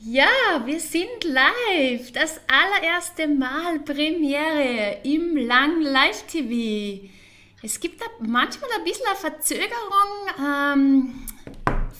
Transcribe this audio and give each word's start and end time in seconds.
Ja, 0.00 0.62
wir 0.64 0.78
sind 0.78 1.24
live. 1.24 2.12
Das 2.12 2.40
allererste 2.46 3.26
Mal 3.26 3.80
Premiere 3.80 4.98
im 5.02 5.36
Lang 5.36 5.80
Live 5.80 6.22
TV. 6.28 7.08
Es 7.64 7.80
gibt 7.80 8.00
da 8.00 8.04
manchmal 8.20 8.70
ein 8.76 8.84
bisschen 8.84 9.06
eine 9.08 9.16
Verzögerung. 9.16 9.66
Ähm, 10.38 11.26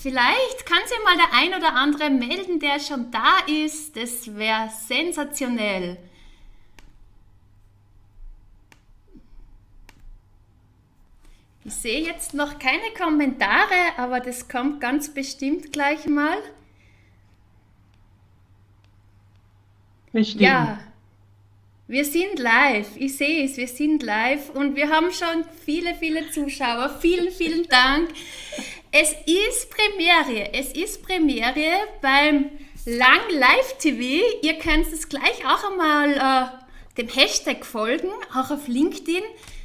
vielleicht 0.01 0.65
kann 0.65 0.79
sich 0.87 0.99
mal 1.05 1.17
der 1.17 1.33
ein 1.33 1.55
oder 1.59 1.75
andere 1.75 2.09
melden, 2.09 2.61
der 2.61 2.79
schon 2.79 3.11
da 3.11 3.39
ist. 3.49 3.97
Das 3.97 4.33
wäre 4.37 4.71
sensationell. 4.87 5.99
Ich 11.65 11.75
sehe 11.75 12.07
jetzt 12.07 12.33
noch 12.33 12.61
keine 12.61 12.95
Kommentare, 12.97 13.97
aber 13.97 14.21
das 14.21 14.49
kommt 14.49 14.81
ganz 14.81 15.13
bestimmt 15.13 15.73
gleich 15.73 16.07
mal. 16.07 16.39
Bestimmt. 20.13 20.43
Ja, 20.43 20.79
wir 21.91 22.05
sind 22.05 22.39
live. 22.39 22.97
Ich 22.97 23.17
sehe 23.17 23.47
es, 23.47 23.57
wir 23.57 23.67
sind 23.67 24.03
live 24.03 24.51
und 24.51 24.77
wir 24.77 24.91
haben 24.91 25.11
schon 25.11 25.45
viele, 25.65 25.95
viele 25.95 26.31
Zuschauer. 26.31 26.99
Vielen, 27.01 27.33
vielen 27.33 27.67
Dank. 27.67 28.11
Es 28.93 29.13
ist 29.25 29.71
Premiere. 29.71 30.53
Es 30.53 30.73
ist 30.73 31.03
Premiere 31.03 31.79
beim 32.03 32.51
Lang 32.85 33.21
Live 33.31 33.79
TV. 33.79 34.23
Ihr 34.43 34.59
könnt 34.59 34.93
es 34.93 35.09
gleich 35.09 35.47
auch 35.47 35.71
einmal 35.71 36.13
äh, 36.13 36.99
dem 36.99 37.09
Hashtag 37.09 37.65
folgen, 37.65 38.11
auch 38.35 38.51
auf 38.51 38.69
LinkedIn. 38.69 39.23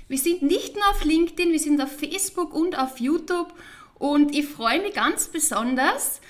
Wir 0.07 0.17
sind 0.17 0.43
nicht 0.43 0.75
nur 0.75 0.87
auf 0.91 1.03
LinkedIn, 1.03 1.51
wir 1.51 1.59
sind 1.59 1.81
auf 1.81 1.91
Facebook 1.91 2.53
und 2.53 2.79
auf 2.79 3.01
YouTube. 3.01 3.53
Und 3.99 4.33
ich 4.33 4.45
freue 4.45 4.81
mich 4.81 4.93
ganz 4.93 5.27
besonders, 5.27 6.21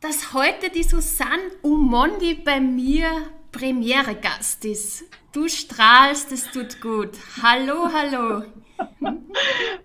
dass 0.00 0.32
heute 0.32 0.70
die 0.70 0.82
Susanne 0.82 1.52
Umondi 1.62 2.34
bei 2.34 2.58
mir 2.58 3.10
Premiere-Gast 3.52 4.64
ist. 4.64 5.04
Du 5.32 5.48
strahlst, 5.48 6.32
es 6.32 6.50
tut 6.50 6.80
gut. 6.80 7.10
Hallo, 7.42 7.88
hallo. 7.92 8.42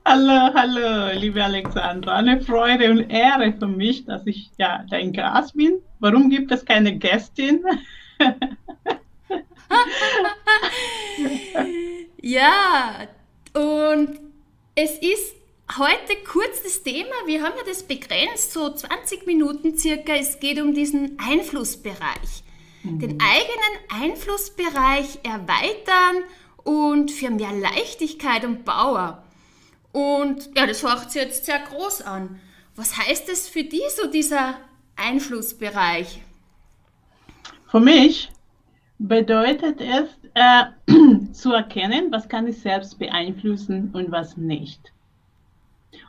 hallo, 0.06 0.54
hallo, 0.54 1.20
liebe 1.20 1.44
Alexandra. 1.44 2.16
Eine 2.16 2.42
Freude 2.42 2.90
und 2.92 3.10
Ehre 3.10 3.54
für 3.54 3.68
mich, 3.68 4.06
dass 4.06 4.26
ich 4.26 4.50
ja 4.58 4.86
dein 4.90 5.14
Gast 5.14 5.56
bin. 5.56 5.80
Warum 6.00 6.30
gibt 6.30 6.52
es 6.52 6.64
keine 6.64 6.98
Gästin? 6.98 7.64
ja, 12.22 13.08
und 13.54 14.20
es 14.76 14.98
ist 15.00 15.36
heute 15.78 16.16
kurz 16.32 16.64
das 16.64 16.84
Thema. 16.84 17.14
Wir 17.26 17.42
haben 17.44 17.54
ja 17.58 17.64
das 17.68 17.84
begrenzt, 17.84 18.54
so 18.54 18.70
20 18.70 19.26
Minuten 19.26 19.78
circa. 19.78 20.14
Es 20.14 20.40
geht 20.40 20.62
um 20.62 20.74
diesen 20.74 21.18
Einflussbereich 21.20 22.45
den 22.86 23.20
eigenen 23.20 24.12
Einflussbereich 24.12 25.20
erweitern 25.24 26.24
und 26.64 27.12
für 27.12 27.30
mehr 27.32 27.52
Leichtigkeit 27.52 28.46
und 28.46 28.64
Power. 28.64 29.24
Und 29.92 30.50
ja, 30.56 30.68
das 30.68 30.84
hört 30.84 31.12
sich 31.12 31.22
jetzt 31.22 31.46
sehr 31.46 31.60
groß 31.60 32.04
an. 32.04 32.40
Was 32.76 32.98
heißt 32.98 33.30
das 33.30 33.48
für 33.48 33.64
dich, 33.64 33.84
so 33.96 34.10
dieser 34.10 34.56
Einflussbereich? 34.96 36.22
Für 37.70 37.80
mich 37.80 38.30
bedeutet 39.00 39.82
es 39.82 40.10
äh, 40.34 40.66
zu 41.34 41.54
erkennen, 41.54 42.12
was 42.12 42.30
kann 42.30 42.48
ich 42.48 42.60
selbst 42.60 43.00
beeinflussen 43.00 43.90
und 43.94 44.12
was 44.12 44.38
nicht. 44.38 44.92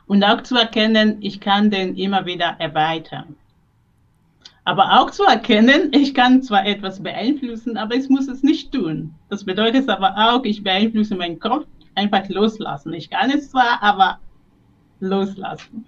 Und 0.05 0.23
auch 0.23 0.43
zu 0.43 0.55
erkennen, 0.55 1.17
ich 1.21 1.39
kann 1.39 1.69
den 1.69 1.95
immer 1.95 2.25
wieder 2.25 2.55
erweitern 2.59 3.35
aber 4.67 4.99
auch 4.99 5.11
zu 5.11 5.23
erkennen, 5.23 5.93
ich 5.93 6.13
kann 6.13 6.43
zwar 6.43 6.65
etwas 6.65 7.01
beeinflussen, 7.01 7.77
aber 7.77 7.95
ich 7.95 8.09
muss 8.09 8.27
es 8.27 8.43
nicht 8.43 8.73
tun. 8.73 9.13
Das 9.29 9.45
bedeutet 9.45 9.87
aber 9.87 10.13
auch, 10.17 10.43
ich 10.43 10.61
beeinflusse 10.61 11.15
meinen 11.15 11.39
Kopf, 11.39 11.65
einfach 11.95 12.27
loslassen. 12.27 12.91
Ich 12.91 13.09
kann 13.09 13.31
es 13.31 13.49
zwar, 13.49 13.81
aber 13.81 14.19
loslassen. 14.99 15.85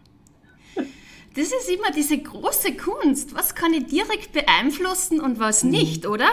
Das 0.76 1.48
ist 1.48 1.70
immer 1.70 1.92
diese 1.94 2.20
große 2.20 2.78
Kunst. 2.78 3.36
Was 3.36 3.54
kann 3.54 3.74
ich 3.74 3.88
direkt 3.88 4.32
beeinflussen 4.32 5.20
und 5.20 5.40
was 5.40 5.66
mhm. 5.66 5.72
nicht, 5.72 6.08
oder? 6.08 6.30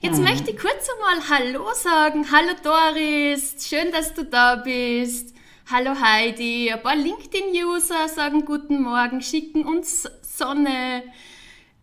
Jetzt 0.00 0.18
mhm. 0.18 0.24
möchte 0.24 0.50
ich 0.50 0.58
kurz 0.58 0.88
einmal 0.96 1.28
Hallo 1.30 1.64
sagen. 1.74 2.26
Hallo 2.32 2.54
Doris, 2.64 3.68
schön, 3.68 3.92
dass 3.92 4.12
du 4.14 4.24
da 4.24 4.56
bist. 4.56 5.32
Hallo 5.70 5.92
Heidi. 6.00 6.72
Ein 6.72 6.82
paar 6.82 6.96
LinkedIn-User 6.96 8.08
sagen 8.08 8.44
Guten 8.44 8.82
Morgen, 8.82 9.22
schicken 9.22 9.64
uns 9.64 10.10
Sonne. 10.22 11.04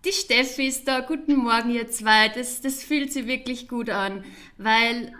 Die 0.03 0.11
Steffi 0.11 0.67
ist 0.67 0.87
da. 0.87 1.01
Guten 1.01 1.35
Morgen, 1.35 1.69
ihr 1.69 1.87
zwei. 1.87 2.29
Das, 2.29 2.61
das 2.61 2.83
fühlt 2.83 3.13
sich 3.13 3.27
wirklich 3.27 3.67
gut 3.67 3.89
an, 3.89 4.23
weil 4.57 5.13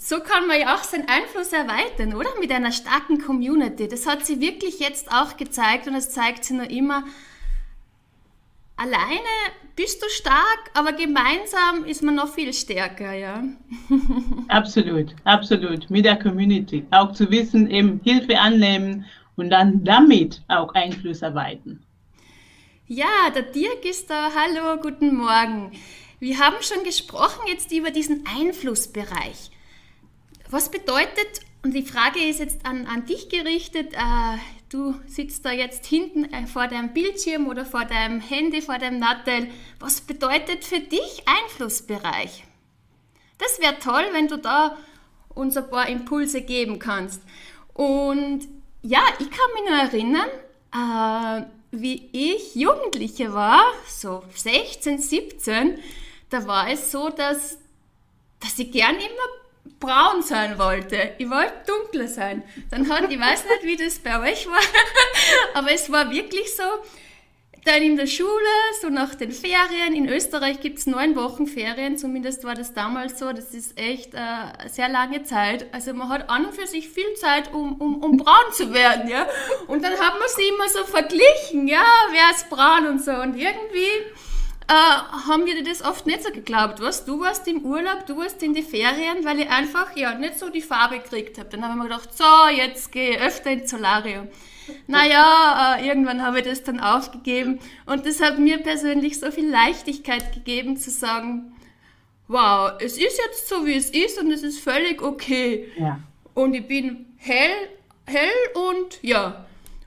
so 0.00 0.18
kann 0.18 0.48
man 0.48 0.60
ja 0.60 0.74
auch 0.74 0.82
seinen 0.82 1.08
Einfluss 1.08 1.52
erweitern, 1.52 2.14
oder? 2.14 2.30
Mit 2.40 2.50
einer 2.50 2.72
starken 2.72 3.20
Community. 3.20 3.86
Das 3.86 4.06
hat 4.06 4.26
sie 4.26 4.40
wirklich 4.40 4.80
jetzt 4.80 5.12
auch 5.12 5.36
gezeigt 5.36 5.86
und 5.86 5.94
es 5.94 6.10
zeigt 6.10 6.44
sie 6.44 6.54
noch 6.54 6.68
immer. 6.68 7.04
Alleine 8.76 9.30
bist 9.76 10.02
du 10.02 10.08
stark, 10.08 10.70
aber 10.74 10.92
gemeinsam 10.92 11.84
ist 11.86 12.02
man 12.02 12.16
noch 12.16 12.34
viel 12.34 12.52
stärker, 12.52 13.12
ja. 13.12 13.44
Absolut, 14.48 15.14
absolut. 15.24 15.88
Mit 15.88 16.04
der 16.04 16.16
Community. 16.16 16.84
Auch 16.90 17.12
zu 17.12 17.30
wissen, 17.30 17.70
eben 17.70 18.00
Hilfe 18.02 18.38
annehmen 18.38 19.04
und 19.36 19.50
dann 19.50 19.84
damit 19.84 20.42
auch 20.48 20.74
Einfluss 20.74 21.22
erweitern. 21.22 21.85
Ja, 22.88 23.30
der 23.34 23.42
Dirk 23.42 23.84
ist 23.84 24.10
da. 24.10 24.30
Hallo, 24.32 24.80
guten 24.80 25.16
Morgen. 25.16 25.72
Wir 26.20 26.38
haben 26.38 26.54
schon 26.60 26.84
gesprochen 26.84 27.48
jetzt 27.48 27.72
über 27.72 27.90
diesen 27.90 28.24
Einflussbereich. 28.28 29.50
Was 30.50 30.70
bedeutet, 30.70 31.40
und 31.64 31.74
die 31.74 31.82
Frage 31.82 32.20
ist 32.20 32.38
jetzt 32.38 32.64
an, 32.64 32.86
an 32.86 33.04
dich 33.04 33.28
gerichtet, 33.28 33.92
äh, 33.92 34.38
du 34.68 34.94
sitzt 35.04 35.44
da 35.44 35.50
jetzt 35.50 35.84
hinten 35.84 36.32
äh, 36.32 36.46
vor 36.46 36.68
deinem 36.68 36.92
Bildschirm 36.92 37.48
oder 37.48 37.66
vor 37.66 37.86
deinem 37.86 38.20
Handy, 38.20 38.62
vor 38.62 38.78
deinem 38.78 39.00
Nattel. 39.00 39.48
Was 39.80 40.00
bedeutet 40.00 40.64
für 40.64 40.78
dich 40.78 41.24
Einflussbereich? 41.26 42.44
Das 43.38 43.60
wäre 43.60 43.80
toll, 43.80 44.04
wenn 44.12 44.28
du 44.28 44.38
da 44.38 44.76
uns 45.30 45.56
ein 45.56 45.68
paar 45.68 45.88
Impulse 45.88 46.40
geben 46.40 46.78
kannst. 46.78 47.20
Und 47.74 48.46
ja, 48.82 49.02
ich 49.18 49.28
kann 49.28 49.50
mich 49.54 49.68
nur 49.68 49.76
erinnern, 49.76 50.28
äh, 50.72 51.55
wie 51.80 52.08
ich 52.12 52.54
Jugendliche 52.54 53.32
war, 53.32 53.62
so 53.88 54.22
16, 54.34 54.98
17, 54.98 55.78
da 56.30 56.46
war 56.46 56.70
es 56.70 56.90
so, 56.90 57.08
dass, 57.08 57.58
dass 58.40 58.58
ich 58.58 58.72
gern 58.72 58.96
immer 58.96 59.76
braun 59.78 60.22
sein 60.22 60.58
wollte. 60.58 61.14
Ich 61.18 61.28
wollte 61.28 61.52
dunkler 61.66 62.08
sein. 62.08 62.42
Dann 62.70 62.88
hat, 62.90 63.10
ich 63.10 63.20
weiß 63.20 63.44
nicht, 63.44 63.62
wie 63.62 63.76
das 63.76 63.98
bei 63.98 64.18
euch 64.20 64.46
war, 64.46 64.60
aber 65.54 65.72
es 65.72 65.90
war 65.90 66.10
wirklich 66.10 66.54
so, 66.54 66.62
dann 67.66 67.82
in 67.82 67.96
der 67.96 68.06
Schule, 68.06 68.30
so 68.80 68.88
nach 68.88 69.14
den 69.14 69.32
Ferien. 69.32 69.94
In 69.94 70.08
Österreich 70.08 70.60
gibt 70.60 70.78
es 70.78 70.86
neun 70.86 71.16
Wochen 71.16 71.46
Ferien, 71.46 71.98
zumindest 71.98 72.44
war 72.44 72.54
das 72.54 72.72
damals 72.74 73.18
so. 73.18 73.32
Das 73.32 73.52
ist 73.52 73.78
echt 73.78 74.14
äh, 74.14 74.68
sehr 74.68 74.88
lange 74.88 75.24
Zeit. 75.24 75.66
Also 75.72 75.92
man 75.92 76.08
hat 76.08 76.30
an 76.30 76.46
und 76.46 76.54
für 76.54 76.66
sich 76.66 76.88
viel 76.88 77.12
Zeit, 77.14 77.52
um, 77.52 77.74
um, 77.80 78.02
um 78.02 78.16
braun 78.16 78.52
zu 78.52 78.72
werden. 78.72 79.08
Ja? 79.08 79.26
Und 79.66 79.82
dann 79.82 79.92
hat 79.92 80.18
man 80.18 80.28
sie 80.28 80.48
immer 80.48 80.68
so 80.68 80.84
verglichen, 80.84 81.66
ja, 81.66 81.84
wer 82.10 82.30
ist 82.30 82.48
braun 82.48 82.86
und 82.86 83.04
so. 83.04 83.12
Und 83.12 83.36
irgendwie 83.36 83.90
äh, 84.68 85.28
haben 85.28 85.46
wir 85.46 85.62
das 85.62 85.82
oft 85.82 86.06
nicht 86.06 86.22
so 86.22 86.30
geglaubt. 86.30 86.80
Was? 86.80 87.04
Du 87.04 87.20
warst 87.20 87.46
im 87.48 87.64
Urlaub, 87.64 88.06
du 88.06 88.16
warst 88.16 88.42
in 88.42 88.54
die 88.54 88.62
Ferien, 88.62 89.24
weil 89.24 89.40
ich 89.40 89.50
einfach 89.50 89.96
ja 89.96 90.14
nicht 90.14 90.38
so 90.38 90.48
die 90.48 90.62
Farbe 90.62 90.98
gekriegt 90.98 91.38
habe. 91.38 91.48
Dann 91.50 91.62
habe 91.62 91.72
ich 91.72 91.78
mir 91.78 91.88
gedacht, 91.88 92.16
so, 92.16 92.48
jetzt 92.54 92.92
gehe 92.92 93.10
ich 93.10 93.20
öfter 93.20 93.50
ins 93.50 93.70
Solarium. 93.70 94.28
Naja, 94.86 95.76
äh, 95.78 95.86
irgendwann 95.86 96.22
habe 96.22 96.40
ich 96.40 96.44
das 96.44 96.62
dann 96.62 96.80
aufgegeben 96.80 97.58
und 97.86 98.06
das 98.06 98.20
hat 98.20 98.38
mir 98.38 98.58
persönlich 98.58 99.18
so 99.18 99.30
viel 99.30 99.48
Leichtigkeit 99.48 100.32
gegeben 100.32 100.76
zu 100.76 100.90
sagen, 100.90 101.52
wow, 102.28 102.72
es 102.80 102.98
ist 102.98 103.18
jetzt 103.18 103.48
so, 103.48 103.66
wie 103.66 103.76
es 103.76 103.90
ist 103.90 104.20
und 104.20 104.30
es 104.30 104.42
ist 104.42 104.60
völlig 104.60 105.02
okay. 105.02 105.68
Ja. 105.78 106.00
Und 106.34 106.54
ich 106.54 106.66
bin 106.66 107.06
hell, 107.16 107.50
hell 108.04 108.30
und 108.54 108.98
ja, 109.02 109.45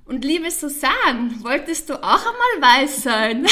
und 0.09 0.25
liebe 0.25 0.49
Susanne, 0.49 1.29
wolltest 1.41 1.89
du 1.89 1.93
auch 1.93 2.25
einmal 2.25 2.81
weiß 2.81 3.03
sein? 3.03 3.43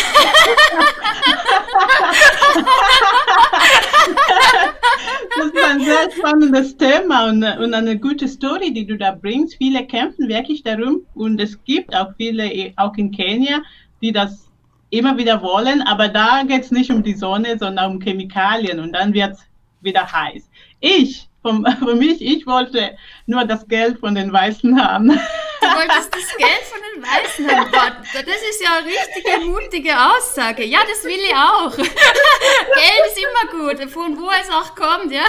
das 5.37 5.45
ist 5.45 5.63
ein 5.63 5.79
sehr 5.81 6.11
spannendes 6.17 6.75
Thema 6.75 7.29
und, 7.29 7.43
eine 7.43 7.99
gute 7.99 8.27
Story, 8.27 8.73
die 8.73 8.87
du 8.87 8.97
da 8.97 9.11
bringst. 9.11 9.57
Viele 9.57 9.85
kämpfen 9.85 10.27
wirklich 10.27 10.63
darum 10.63 11.01
und 11.13 11.39
es 11.39 11.63
gibt 11.63 11.95
auch 11.95 12.09
viele, 12.17 12.73
auch 12.77 12.95
in 12.95 13.11
Kenia, 13.11 13.61
die 14.01 14.11
das 14.11 14.49
immer 14.89 15.15
wieder 15.17 15.43
wollen, 15.43 15.83
aber 15.83 16.07
da 16.07 16.41
geht 16.43 16.63
es 16.63 16.71
nicht 16.71 16.89
um 16.89 17.03
die 17.03 17.13
Sonne, 17.13 17.57
sondern 17.59 17.91
um 17.91 17.99
Chemikalien 17.99 18.79
und 18.79 18.93
dann 18.93 19.13
wird 19.13 19.33
es 19.33 19.45
wieder 19.81 20.11
heiß. 20.11 20.49
Ich, 20.79 21.29
vom, 21.43 21.65
für 21.79 21.95
mich, 21.95 22.19
ich 22.19 22.47
wollte 22.47 22.95
nur 23.27 23.45
das 23.45 23.67
Geld 23.67 23.99
von 23.99 24.15
den 24.15 24.33
Weißen 24.33 24.81
haben. 24.81 25.19
Du 25.61 25.67
wolltest 25.67 26.13
das 26.13 26.37
Geld 26.37 26.63
von 26.65 26.79
den 26.93 27.03
Weißen 27.03 27.49
haben. 27.51 28.03
Das 28.13 28.41
ist 28.49 28.63
ja 28.63 28.77
eine 28.77 28.87
richtige 28.87 29.45
mutige 29.45 29.93
Aussage. 29.97 30.63
Ja, 30.65 30.79
das 30.87 31.03
will 31.03 31.19
ich 31.19 31.33
auch. 31.33 31.75
Geld 31.77 33.03
ist 33.07 33.17
immer 33.17 33.51
gut, 33.51 33.89
von 33.89 34.17
wo 34.17 34.29
es 34.29 34.49
auch 34.49 34.75
kommt, 34.75 35.11
ja. 35.11 35.23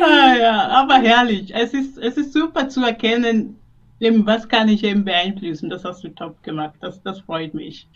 ah, 0.00 0.34
ja, 0.36 0.68
aber 0.68 0.94
herrlich. 0.96 1.54
Es 1.54 1.72
ist, 1.72 1.98
es 1.98 2.16
ist 2.16 2.32
super 2.32 2.68
zu 2.68 2.82
erkennen, 2.84 3.58
eben, 4.00 4.26
was 4.26 4.48
kann 4.48 4.68
ich 4.68 4.84
eben 4.84 5.04
beeinflussen. 5.04 5.70
Das 5.70 5.84
hast 5.84 6.04
du 6.04 6.08
top 6.08 6.42
gemacht. 6.42 6.74
Das, 6.80 7.02
das 7.02 7.20
freut 7.20 7.54
mich. 7.54 7.86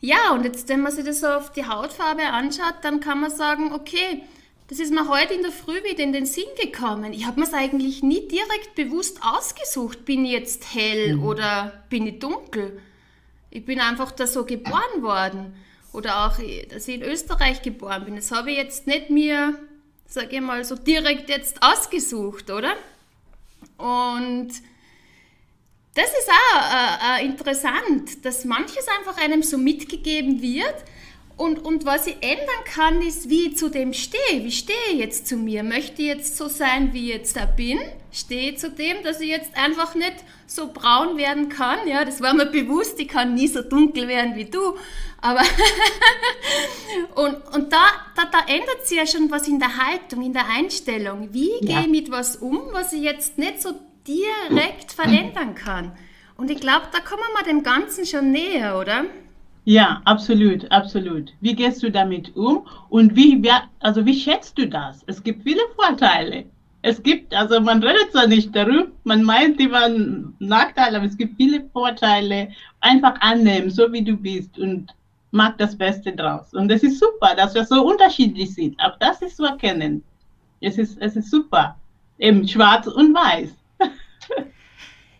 ja, 0.00 0.32
und 0.32 0.44
jetzt, 0.44 0.68
wenn 0.68 0.80
man 0.80 0.92
sich 0.92 1.04
das 1.04 1.20
so 1.20 1.28
auf 1.28 1.52
die 1.52 1.66
Hautfarbe 1.66 2.22
anschaut, 2.22 2.76
dann 2.82 3.00
kann 3.00 3.20
man 3.20 3.30
sagen, 3.30 3.72
okay, 3.72 4.22
das 4.68 4.78
ist 4.78 4.92
mir 4.92 5.08
heute 5.08 5.34
in 5.34 5.42
der 5.42 5.52
Früh 5.52 5.82
wieder 5.84 6.02
in 6.02 6.12
den 6.12 6.26
Sinn 6.26 6.44
gekommen. 6.60 7.12
Ich 7.12 7.26
habe 7.26 7.40
mir 7.40 7.46
es 7.46 7.52
eigentlich 7.52 8.02
nie 8.02 8.26
direkt 8.28 8.74
bewusst 8.74 9.18
ausgesucht. 9.22 10.04
Bin 10.04 10.24
ich 10.24 10.32
jetzt 10.32 10.74
hell 10.74 11.16
mhm. 11.16 11.24
oder 11.24 11.84
bin 11.90 12.06
ich 12.06 12.18
dunkel? 12.18 12.80
Ich 13.50 13.64
bin 13.64 13.80
einfach 13.80 14.12
da 14.12 14.26
so 14.26 14.44
geboren 14.44 15.02
worden. 15.02 15.54
Oder 15.92 16.24
auch, 16.24 16.38
dass 16.70 16.88
ich 16.88 16.94
in 16.94 17.02
Österreich 17.02 17.60
geboren 17.60 18.06
bin. 18.06 18.16
Das 18.16 18.32
habe 18.32 18.50
ich 18.50 18.56
jetzt 18.56 18.86
nicht 18.86 19.10
mir, 19.10 19.58
sage 20.06 20.36
ich 20.36 20.40
mal, 20.40 20.64
so 20.64 20.74
direkt 20.74 21.28
jetzt 21.28 21.62
ausgesucht, 21.62 22.50
oder? 22.50 22.74
Und 23.76 24.48
das 25.94 26.06
ist 26.06 26.30
auch 26.30 27.18
äh, 27.18 27.20
äh, 27.20 27.26
interessant, 27.26 28.24
dass 28.24 28.46
manches 28.46 28.86
einfach 28.88 29.18
einem 29.22 29.42
so 29.42 29.58
mitgegeben 29.58 30.40
wird 30.40 30.84
und, 31.36 31.64
und 31.64 31.86
was 31.86 32.06
ich 32.06 32.16
ändern 32.20 32.64
kann, 32.64 33.00
ist, 33.02 33.28
wie 33.28 33.48
ich 33.48 33.56
zu 33.56 33.68
dem 33.68 33.94
stehe. 33.94 34.44
Wie 34.44 34.52
stehe 34.52 34.76
ich 34.92 34.98
jetzt 34.98 35.26
zu 35.26 35.36
mir? 35.36 35.62
Möchte 35.62 36.02
ich 36.02 36.08
jetzt 36.08 36.36
so 36.36 36.48
sein, 36.48 36.92
wie 36.92 37.10
ich 37.10 37.16
jetzt 37.16 37.36
da 37.36 37.46
bin? 37.46 37.78
Stehe 38.12 38.52
ich 38.52 38.58
zu 38.58 38.70
dem, 38.70 39.02
dass 39.02 39.20
ich 39.20 39.28
jetzt 39.28 39.56
einfach 39.56 39.94
nicht 39.94 40.16
so 40.46 40.70
braun 40.72 41.16
werden 41.16 41.48
kann? 41.48 41.88
Ja, 41.88 42.04
das 42.04 42.20
war 42.20 42.34
mir 42.34 42.46
bewusst, 42.46 43.00
ich 43.00 43.08
kann 43.08 43.34
nie 43.34 43.48
so 43.48 43.62
dunkel 43.62 44.08
werden 44.08 44.36
wie 44.36 44.44
du. 44.44 44.76
Aber 45.22 45.40
und, 47.14 47.36
und 47.54 47.72
da, 47.72 47.86
da, 48.14 48.24
da 48.30 48.40
ändert 48.46 48.86
sich 48.86 48.98
ja 48.98 49.06
schon 49.06 49.30
was 49.30 49.48
in 49.48 49.58
der 49.58 49.76
Haltung, 49.76 50.22
in 50.22 50.34
der 50.34 50.46
Einstellung. 50.48 51.32
Wie 51.32 51.52
ja. 51.62 51.80
gehe 51.80 51.80
ich 51.80 51.88
mit 51.88 52.10
was 52.10 52.36
um, 52.36 52.60
was 52.72 52.92
ich 52.92 53.02
jetzt 53.02 53.38
nicht 53.38 53.62
so 53.62 53.72
direkt 54.06 54.92
verändern 54.92 55.54
kann? 55.54 55.96
Und 56.36 56.50
ich 56.50 56.60
glaube, 56.60 56.88
da 56.92 57.00
kommen 57.00 57.22
wir 57.36 57.44
dem 57.44 57.62
Ganzen 57.62 58.04
schon 58.04 58.32
näher, 58.32 58.78
oder? 58.78 59.06
Ja, 59.64 60.02
absolut, 60.04 60.70
absolut. 60.72 61.32
Wie 61.40 61.54
gehst 61.54 61.82
du 61.82 61.90
damit 61.90 62.34
um 62.36 62.66
und 62.88 63.14
wie, 63.14 63.48
also 63.80 64.04
wie 64.04 64.18
schätzt 64.18 64.58
du 64.58 64.66
das? 64.68 65.04
Es 65.06 65.22
gibt 65.22 65.44
viele 65.44 65.62
Vorteile. 65.76 66.44
Es 66.82 67.00
gibt, 67.00 67.32
also 67.32 67.60
man 67.60 67.80
redet 67.80 68.10
zwar 68.10 68.26
nicht 68.26 68.54
darüber, 68.56 68.90
man 69.04 69.22
meint 69.22 69.60
immer 69.60 69.88
Nachteile, 70.40 70.96
aber 70.96 71.06
es 71.06 71.16
gibt 71.16 71.36
viele 71.36 71.64
Vorteile. 71.72 72.48
Einfach 72.80 73.20
annehmen, 73.20 73.70
so 73.70 73.92
wie 73.92 74.02
du 74.02 74.16
bist 74.16 74.58
und 74.58 74.92
mach 75.30 75.56
das 75.56 75.78
Beste 75.78 76.12
draus. 76.12 76.52
Und 76.54 76.72
es 76.72 76.82
ist 76.82 76.98
super, 76.98 77.36
dass 77.36 77.54
wir 77.54 77.64
so 77.64 77.86
unterschiedlich 77.86 78.52
sind. 78.54 78.78
Auch 78.80 78.98
das 78.98 79.22
ist 79.22 79.36
zu 79.36 79.44
erkennen. 79.44 80.02
Es 80.60 80.76
ist, 80.76 80.98
es 81.00 81.14
ist 81.14 81.30
super. 81.30 81.76
Eben 82.18 82.46
schwarz 82.48 82.88
und 82.88 83.14
weiß. 83.14 83.56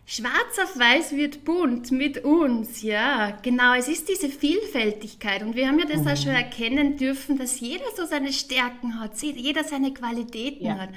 Schwarz 0.05 0.59
auf 0.61 0.77
Weiß 0.77 1.13
wird 1.13 1.45
bunt 1.45 1.91
mit 1.91 2.23
uns, 2.25 2.81
ja, 2.81 3.37
genau. 3.41 3.73
Es 3.73 3.87
ist 3.87 4.09
diese 4.09 4.27
Vielfältigkeit 4.29 5.41
und 5.41 5.55
wir 5.55 5.67
haben 5.67 5.79
ja 5.79 5.85
das 5.85 6.01
mhm. 6.01 6.07
auch 6.07 6.17
schon 6.17 6.31
erkennen 6.33 6.97
dürfen, 6.97 7.37
dass 7.37 7.59
jeder 7.59 7.85
so 7.95 8.05
seine 8.05 8.33
Stärken 8.33 8.99
hat, 8.99 9.21
jeder 9.21 9.63
seine 9.63 9.93
Qualitäten 9.93 10.65
ja. 10.65 10.77
hat. 10.77 10.89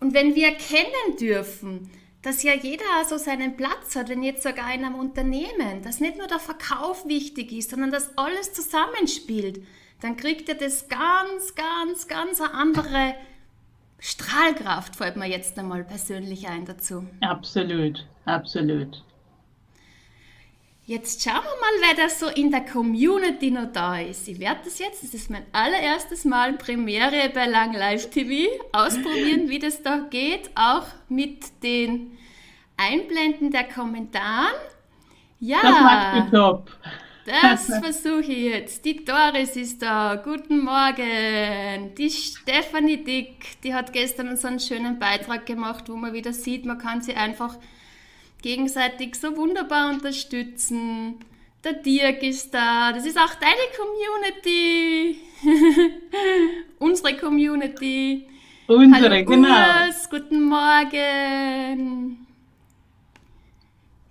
Und 0.00 0.14
wenn 0.14 0.34
wir 0.34 0.48
erkennen 0.48 1.16
dürfen, 1.18 1.90
dass 2.22 2.42
ja 2.42 2.54
jeder 2.54 2.84
so 3.08 3.16
seinen 3.16 3.56
Platz 3.56 3.94
hat, 3.94 4.08
wenn 4.08 4.24
jetzt 4.24 4.42
sogar 4.42 4.74
in 4.74 4.84
einem 4.84 4.96
Unternehmen, 4.96 5.82
dass 5.82 6.00
nicht 6.00 6.18
nur 6.18 6.26
der 6.26 6.40
Verkauf 6.40 7.06
wichtig 7.06 7.52
ist, 7.52 7.70
sondern 7.70 7.92
dass 7.92 8.16
alles 8.18 8.52
zusammenspielt, 8.52 9.62
dann 10.00 10.16
kriegt 10.16 10.48
er 10.48 10.54
das 10.56 10.88
ganz, 10.88 11.54
ganz, 11.54 12.08
ganz 12.08 12.40
eine 12.40 12.54
andere 12.54 13.14
Strahlkraft 13.98 14.96
fällt 14.96 15.16
mir 15.16 15.26
jetzt 15.26 15.58
einmal 15.58 15.84
persönlich 15.84 16.48
ein 16.48 16.64
dazu. 16.64 17.06
Absolut, 17.20 18.06
absolut. 18.24 19.02
Jetzt 20.88 21.22
schauen 21.22 21.34
wir 21.34 21.40
mal, 21.42 21.96
wer 21.96 22.04
da 22.04 22.08
so 22.08 22.28
in 22.28 22.50
der 22.50 22.64
Community 22.64 23.50
noch 23.50 23.70
da 23.70 23.98
ist. 23.98 24.26
Ich 24.26 24.40
werde 24.40 24.60
das 24.64 24.78
jetzt, 24.78 25.02
das 25.02 25.12
ist 25.12 25.28
mein 25.28 25.44
allererstes 25.52 26.24
Mal 26.24 26.54
Premiere 26.54 27.28
bei 27.34 27.44
Lang 27.44 27.74
Live 27.74 28.08
TV, 28.08 28.48
ausprobieren, 28.72 29.50
wie 29.50 29.58
das 29.58 29.82
da 29.82 29.98
geht, 30.08 30.50
auch 30.54 30.86
mit 31.10 31.62
den 31.62 32.16
Einblenden 32.78 33.50
der 33.50 33.64
Kommentaren. 33.64 34.54
Ja, 35.40 35.58
das 35.60 35.80
macht 35.80 36.32
top. 36.32 36.70
Das 37.28 37.66
versuche 37.82 38.32
ich 38.32 38.52
jetzt. 38.52 38.84
Die 38.86 39.04
Doris 39.04 39.54
ist 39.54 39.82
da. 39.82 40.16
Guten 40.16 40.60
Morgen. 40.60 41.94
Die 41.94 42.08
Stefanie 42.08 43.04
Dick, 43.04 43.60
die 43.62 43.74
hat 43.74 43.92
gestern 43.92 44.34
so 44.38 44.48
einen 44.48 44.60
schönen 44.60 44.98
Beitrag 44.98 45.44
gemacht, 45.44 45.84
wo 45.88 45.96
man 45.96 46.14
wieder 46.14 46.32
sieht, 46.32 46.64
man 46.64 46.78
kann 46.78 47.02
sie 47.02 47.14
einfach 47.14 47.56
gegenseitig 48.40 49.14
so 49.16 49.36
wunderbar 49.36 49.90
unterstützen. 49.90 51.16
Der 51.64 51.74
Dirk 51.74 52.22
ist 52.22 52.54
da. 52.54 52.92
Das 52.92 53.04
ist 53.04 53.18
auch 53.18 53.34
deine 53.34 53.56
Community. 53.76 55.18
Unsere 56.78 57.14
Community. 57.18 58.26
Unsere, 58.68 59.10
Hallo, 59.10 59.24
genau. 59.24 59.48
Urs, 59.86 60.08
guten 60.08 60.44
Morgen. 60.44 62.07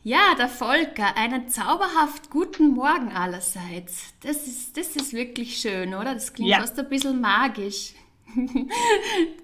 Ja, 0.07 0.35
der 0.37 0.47
Volker, 0.47 1.17
einen 1.17 1.49
zauberhaft 1.49 2.29
guten 2.29 2.69
Morgen 2.69 3.11
allerseits. 3.11 4.13
Das 4.21 4.47
ist, 4.47 4.77
das 4.77 4.95
ist 4.95 5.11
wirklich 5.11 5.57
schön, 5.57 5.93
oder? 5.93 6.13
Das 6.13 6.31
klingt 6.31 6.49
ja. 6.49 6.61
fast 6.61 6.79
ein 6.79 6.87
bisschen 6.87 7.19
magisch. 7.19 7.91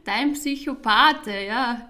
Dein 0.06 0.32
Psychopathe, 0.32 1.48
ja. 1.48 1.90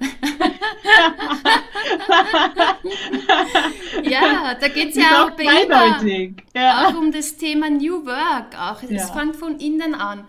ja, 4.02 4.56
da 4.56 4.68
geht 4.70 4.90
es 4.90 4.96
ja 4.96 5.24
auch 5.24 5.30
bei 5.38 5.44
ihm 5.44 6.36
ja. 6.56 6.88
auch 6.88 6.98
um 6.98 7.12
das 7.12 7.38
Thema 7.38 7.70
New 7.70 8.04
Work. 8.08 8.60
Auch. 8.60 8.82
Das 8.82 8.90
ja. 8.90 9.06
fängt 9.14 9.36
von 9.36 9.60
innen 9.60 9.94
an. 9.94 10.28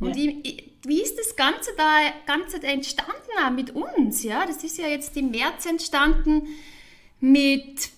Und 0.00 0.18
ja. 0.18 0.34
ich, 0.42 0.70
wie 0.86 1.00
ist 1.00 1.18
das 1.18 1.34
Ganze 1.34 1.70
da 1.78 2.00
Ganze 2.26 2.62
entstanden 2.62 3.54
mit 3.54 3.70
uns? 3.70 4.22
Ja, 4.22 4.44
das 4.44 4.62
ist 4.62 4.76
ja 4.76 4.86
jetzt 4.86 5.16
im 5.16 5.30
März 5.30 5.64
entstanden 5.64 6.46
mit, 7.20 7.90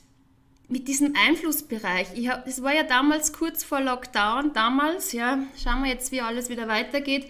mit 0.68 0.88
diesem 0.88 1.14
Einflussbereich. 1.16 2.08
Ich 2.14 2.28
hab, 2.28 2.44
das 2.44 2.62
war 2.62 2.74
ja 2.74 2.82
damals 2.82 3.32
kurz 3.32 3.64
vor 3.64 3.80
Lockdown, 3.80 4.52
damals, 4.52 5.12
ja, 5.12 5.38
schauen 5.62 5.82
wir 5.82 5.90
jetzt, 5.90 6.12
wie 6.12 6.20
alles 6.20 6.48
wieder 6.48 6.68
weitergeht. 6.68 7.26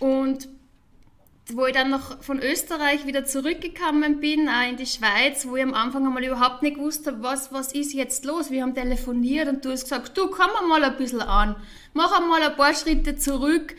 Und 0.00 0.48
wo 1.50 1.66
ich 1.66 1.74
dann 1.74 1.90
noch 1.90 2.22
von 2.22 2.38
Österreich 2.38 3.06
wieder 3.06 3.24
zurückgekommen 3.24 4.20
bin, 4.20 4.48
auch 4.48 4.68
in 4.68 4.76
die 4.76 4.86
Schweiz, 4.86 5.46
wo 5.46 5.56
ich 5.56 5.62
am 5.62 5.74
Anfang 5.74 6.06
einmal 6.06 6.24
überhaupt 6.24 6.62
nicht 6.62 6.78
wusste, 6.78 7.22
was, 7.22 7.52
was 7.52 7.72
ist 7.72 7.92
jetzt 7.92 8.24
los. 8.24 8.50
Wir 8.50 8.62
haben 8.62 8.74
telefoniert 8.74 9.48
und 9.48 9.64
du 9.64 9.70
hast 9.70 9.84
gesagt, 9.84 10.16
du 10.16 10.28
komm 10.28 10.68
mal 10.68 10.84
ein 10.84 10.96
bisschen 10.96 11.20
an, 11.20 11.56
mach 11.94 12.16
einmal 12.18 12.42
ein 12.42 12.56
paar 12.56 12.74
Schritte 12.74 13.16
zurück. 13.16 13.74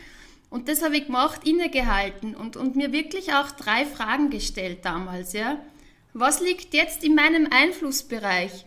Und 0.50 0.68
das 0.68 0.84
habe 0.84 0.96
ich 0.96 1.06
gemacht, 1.06 1.40
innegehalten 1.48 2.36
und, 2.36 2.56
und 2.56 2.76
mir 2.76 2.92
wirklich 2.92 3.32
auch 3.32 3.50
drei 3.50 3.84
Fragen 3.84 4.30
gestellt 4.30 4.84
damals, 4.84 5.32
ja. 5.32 5.58
Was 6.14 6.40
liegt 6.40 6.74
jetzt 6.74 7.02
in 7.02 7.16
meinem 7.16 7.48
Einflussbereich? 7.50 8.64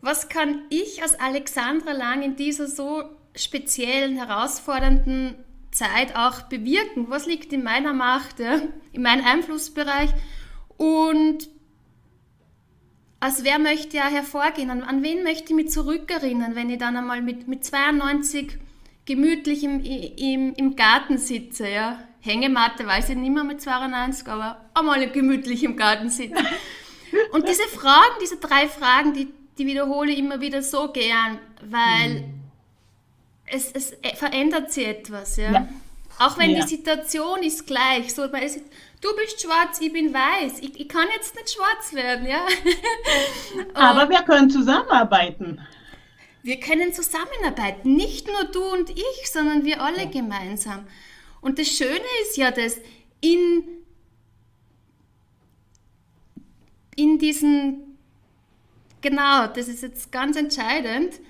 Was 0.00 0.30
kann 0.30 0.62
ich 0.70 1.02
als 1.02 1.20
Alexandra 1.20 1.92
Lang 1.92 2.22
in 2.22 2.34
dieser 2.34 2.66
so 2.66 3.04
speziellen, 3.36 4.16
herausfordernden 4.16 5.34
Zeit 5.70 6.16
auch 6.16 6.42
bewirken? 6.42 7.10
Was 7.10 7.26
liegt 7.26 7.52
in 7.52 7.62
meiner 7.62 7.92
Macht, 7.92 8.38
ja? 8.40 8.62
in 8.92 9.02
meinem 9.02 9.24
Einflussbereich? 9.24 10.10
Und 10.78 11.50
als 13.20 13.44
wer 13.44 13.58
möchte 13.58 13.98
ja 13.98 14.06
hervorgehen? 14.06 14.70
An, 14.70 14.82
an, 14.82 15.02
wen 15.02 15.24
möchte 15.24 15.50
ich 15.50 15.54
mich 15.56 15.70
zurückerinnern, 15.70 16.54
wenn 16.54 16.70
ich 16.70 16.78
dann 16.78 16.96
einmal 16.96 17.20
mit, 17.20 17.48
mit 17.48 17.66
92 17.66 18.56
gemütlich 19.08 19.64
im, 19.64 19.82
im, 19.82 20.54
im 20.54 20.76
Garten 20.76 21.16
sitze? 21.16 21.66
Ja? 21.66 21.98
Hängematte 22.20 22.86
weiß 22.86 23.08
ich 23.08 23.16
nicht 23.16 23.32
mehr 23.32 23.42
mit 23.42 23.62
92, 23.62 24.28
aber 24.28 24.60
einmal 24.74 25.10
gemütlich 25.10 25.64
im 25.64 25.76
Garten 25.76 26.10
sitzen. 26.10 26.46
Und 27.32 27.48
diese 27.48 27.62
Fragen, 27.62 28.16
diese 28.20 28.36
drei 28.36 28.68
Fragen, 28.68 29.14
die, 29.14 29.28
die 29.56 29.66
wiederhole 29.66 30.12
ich 30.12 30.18
immer 30.18 30.42
wieder 30.42 30.62
so 30.62 30.92
gern, 30.92 31.38
weil 31.62 32.20
mhm. 32.20 32.42
es, 33.46 33.72
es 33.72 33.96
verändert 34.14 34.70
sich 34.72 34.86
etwas. 34.86 35.38
Ja? 35.38 35.52
ja. 35.52 35.68
Auch 36.18 36.36
wenn 36.36 36.50
ja. 36.50 36.60
die 36.60 36.68
Situation 36.68 37.42
ist 37.42 37.66
gleich. 37.66 38.14
So, 38.14 38.24
ist, 38.24 38.60
du 39.00 39.08
bist 39.16 39.40
schwarz, 39.40 39.80
ich 39.80 39.90
bin 39.90 40.12
weiß. 40.12 40.58
Ich, 40.60 40.78
ich 40.78 40.88
kann 40.88 41.06
jetzt 41.16 41.34
nicht 41.34 41.50
schwarz 41.50 41.94
werden. 41.94 42.26
Ja? 42.26 42.46
Aber 43.72 44.10
wir 44.10 44.20
können 44.20 44.50
zusammenarbeiten. 44.50 45.60
Wir 46.42 46.60
können 46.60 46.92
zusammenarbeiten. 46.92 47.94
Nicht 47.94 48.26
nur 48.26 48.44
du 48.44 48.62
und 48.72 48.90
ich, 48.90 49.30
sondern 49.30 49.64
wir 49.64 49.82
alle 49.82 50.04
ja. 50.04 50.10
gemeinsam. 50.10 50.86
Und 51.40 51.58
das 51.58 51.68
Schöne 51.68 52.00
ist 52.22 52.36
ja, 52.36 52.50
dass 52.50 52.78
in 53.20 53.78
in 56.98 57.16
diesen, 57.16 57.96
genau, 59.00 59.46
das 59.46 59.68
ist 59.68 59.82
jetzt 59.82 60.10
ganz 60.10 60.36
entscheidend, 60.36 61.20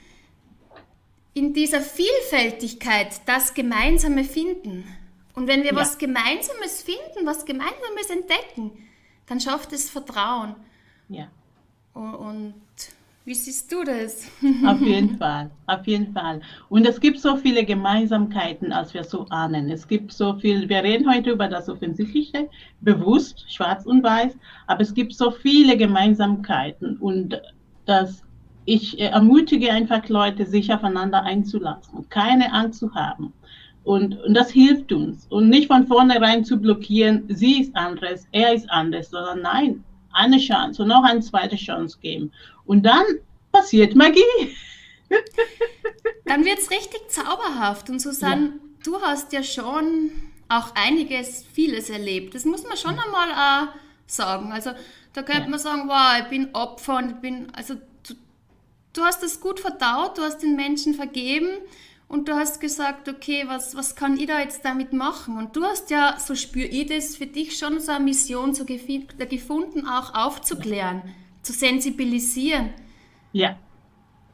in 1.34 1.52
dieser 1.52 1.82
Vielfältigkeit 1.82 3.20
das 3.26 3.52
Gemeinsame 3.52 4.24
finden. 4.24 4.84
Und 5.34 5.46
wenn 5.46 5.62
wir 5.62 5.72
ja. 5.72 5.76
was 5.76 5.98
Gemeinsames 5.98 6.82
finden, 6.82 7.26
was 7.26 7.44
Gemeinsames 7.44 8.08
entdecken, 8.08 8.88
dann 9.26 9.40
schafft 9.40 9.74
es 9.74 9.90
Vertrauen. 9.90 10.56
Ja. 11.10 11.30
Und, 11.92 12.14
und 12.14 12.54
wie 13.28 13.35
siehst 13.35 13.70
du 13.70 13.85
das? 13.85 14.26
Auf 14.66 14.80
jeden 14.80 15.18
Fall, 15.18 15.50
auf 15.66 15.87
jeden 15.87 16.14
Fall. 16.14 16.40
Und 16.70 16.87
es 16.87 16.99
gibt 16.99 17.20
so 17.20 17.37
viele 17.37 17.62
Gemeinsamkeiten, 17.62 18.73
als 18.73 18.94
wir 18.94 19.04
so 19.04 19.26
ahnen. 19.28 19.68
Es 19.68 19.87
gibt 19.87 20.12
so 20.12 20.35
viel, 20.38 20.66
wir 20.68 20.82
reden 20.82 21.08
heute 21.12 21.32
über 21.32 21.47
das 21.47 21.68
Offensichtliche, 21.68 22.49
bewusst, 22.80 23.44
schwarz 23.52 23.85
und 23.85 24.02
weiß, 24.02 24.35
aber 24.66 24.80
es 24.80 24.94
gibt 24.94 25.14
so 25.14 25.30
viele 25.30 25.76
Gemeinsamkeiten 25.76 26.97
und 26.97 27.38
das, 27.85 28.25
ich 28.64 28.99
ermutige 28.99 29.70
einfach 29.73 30.08
Leute, 30.08 30.47
sich 30.47 30.73
aufeinander 30.73 31.23
einzulassen, 31.23 32.08
keine 32.08 32.50
Angst 32.54 32.80
zu 32.80 32.94
haben. 32.94 33.35
Und, 33.85 34.18
und 34.23 34.35
das 34.35 34.50
hilft 34.50 34.90
uns. 34.92 35.26
Und 35.28 35.50
nicht 35.50 35.66
von 35.68 35.87
vornherein 35.87 36.44
zu 36.44 36.58
blockieren, 36.58 37.25
sie 37.28 37.61
ist 37.61 37.76
anders, 37.76 38.26
er 38.32 38.54
ist 38.54 38.70
anders, 38.70 39.11
sondern 39.11 39.42
nein, 39.42 39.85
eine 40.12 40.38
Chance 40.38 40.82
und 40.82 40.88
noch 40.88 41.04
eine 41.04 41.20
zweite 41.20 41.56
Chance 41.56 41.99
geben. 42.00 42.32
Und 42.68 42.82
dann 42.82 43.04
passiert 43.50 43.94
Magie. 43.94 44.20
dann 46.26 46.44
wird 46.44 46.58
es 46.58 46.70
richtig 46.70 47.00
zauberhaft. 47.08 47.88
Und 47.88 47.98
Susanne, 47.98 48.46
ja. 48.46 48.52
du 48.84 49.00
hast 49.00 49.32
ja 49.32 49.42
schon 49.42 50.10
auch 50.50 50.75
einiges, 50.75 51.46
vieles 51.50 51.88
erlebt. 51.88 52.34
Das 52.34 52.44
muss 52.44 52.64
man 52.64 52.76
schon 52.76 52.98
einmal 52.98 53.32
auch 53.32 53.68
sagen. 54.06 54.52
Also 54.52 54.72
da 55.14 55.22
könnte 55.22 55.44
ja. 55.44 55.48
man 55.48 55.58
sagen, 55.58 55.88
wow, 55.88 56.20
ich 56.22 56.28
bin 56.28 56.54
Opfer 56.54 56.98
und 56.98 57.10
ich 57.12 57.16
bin, 57.16 57.48
also 57.54 57.75
du, 58.06 58.14
du 58.92 59.02
hast 59.02 59.22
das 59.22 59.40
gut 59.40 59.60
verdaut, 59.60 60.18
du 60.18 60.22
hast 60.22 60.42
den 60.42 60.54
Menschen 60.54 60.92
vergeben 60.92 61.48
und 62.06 62.28
du 62.28 62.34
hast 62.34 62.60
gesagt, 62.60 63.08
okay, 63.08 63.44
was, 63.46 63.75
was 63.76 63.96
kann 63.96 64.18
ich 64.18 64.26
da 64.26 64.40
jetzt 64.40 64.62
damit 64.62 64.92
machen? 64.92 65.38
Und 65.38 65.56
du 65.56 65.64
hast 65.64 65.88
ja, 65.88 66.18
so 66.18 66.34
spüre 66.34 66.68
ich 66.68 66.87
das, 66.87 67.16
für 67.16 67.26
dich 67.26 67.56
schon 67.56 67.80
so 67.80 67.92
eine 67.92 68.04
Mission 68.04 68.54
so 68.54 68.66
gefunden, 68.66 69.87
auch 69.87 70.14
aufzuklären, 70.14 71.02
ja. 71.06 71.12
Zu 71.42 71.52
sensibilisieren. 71.52 72.71
Ja, 73.33 73.57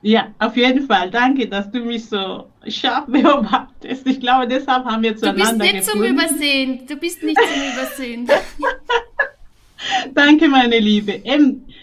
ja, 0.07 0.29
auf 0.39 0.55
jeden 0.55 0.87
Fall. 0.87 1.11
Danke, 1.11 1.49
dass 1.49 1.71
du 1.71 1.81
mich 1.81 2.05
so 2.05 2.51
scharf 2.69 3.07
beobachtest. 3.09 4.07
Ich 4.07 4.21
glaube, 4.21 4.47
deshalb 4.47 4.85
haben 4.85 5.03
wir 5.03 5.17
zueinander 5.17 5.45
Du 5.45 5.59
bist 5.59 5.73
nicht 5.73 5.87
gefunden. 5.87 6.19
zum 6.19 6.19
Übersehen. 6.19 6.87
Du 6.87 6.97
bist 6.97 7.23
nicht 7.23 7.39
zum 7.41 7.73
Übersehen. 7.73 8.29
Danke, 10.15 10.47
meine 10.49 10.79
Liebe. 10.79 11.23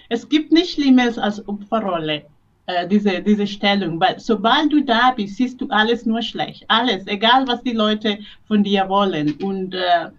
Es 0.08 0.30
gibt 0.30 0.52
nichts 0.52 0.74
Schlimmes 0.74 1.18
als 1.18 1.48
Opferrolle. 1.48 2.24
Äh, 2.68 2.88
diese, 2.88 3.22
diese 3.24 3.48
Stellung, 3.48 4.00
weil 4.00 4.20
sobald 4.20 4.72
du 4.72 4.84
da 4.84 5.12
bist, 5.18 5.38
siehst 5.38 5.60
du 5.60 5.68
alles 5.70 6.06
nur 6.06 6.22
schlecht. 6.22 6.64
Alles, 6.68 7.08
egal 7.08 7.48
was 7.48 7.64
die 7.64 7.74
Leute 7.74 8.20
von 8.48 8.64
dir 8.64 8.88
wollen 8.88 9.34
und 9.42 9.74
äh, 9.74 10.10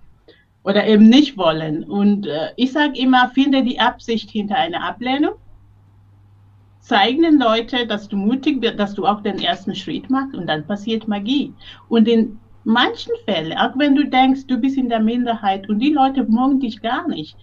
oder 0.65 0.87
eben 0.87 1.09
nicht 1.09 1.37
wollen. 1.37 1.85
Und 1.85 2.27
äh, 2.27 2.51
ich 2.57 2.73
sage 2.73 2.99
immer, 2.99 3.31
finde 3.31 3.63
die 3.63 3.81
Absicht 3.81 4.31
hinter 4.31 4.57
einer 4.57 4.85
Ablehnung. 4.85 5.35
Zeigen 6.81 7.23
den 7.23 7.39
Leute, 7.39 7.87
dass 7.87 8.09
du 8.09 8.17
mutig 8.17 8.61
bist, 8.61 8.79
dass 8.79 8.95
du 8.95 9.07
auch 9.07 9.23
den 9.23 9.39
ersten 9.39 9.75
Schritt 9.75 10.11
machst 10.11 10.35
und 10.35 10.47
dann 10.49 10.67
passiert 10.67 11.07
Magie. 11.07 11.55
Und 11.89 12.09
in 12.09 12.39
manchen 12.65 13.13
Fällen, 13.25 13.57
auch 13.57 13.77
wenn 13.77 13.95
du 13.95 14.05
denkst, 14.05 14.47
du 14.47 14.59
bist 14.59 14.77
in 14.77 14.89
der 14.89 15.01
Minderheit 15.01 15.69
und 15.69 15.79
die 15.79 15.93
Leute 15.93 16.25
mögen 16.25 16.61
dich 16.61 16.83
gar 16.83 17.07
nicht, 17.09 17.37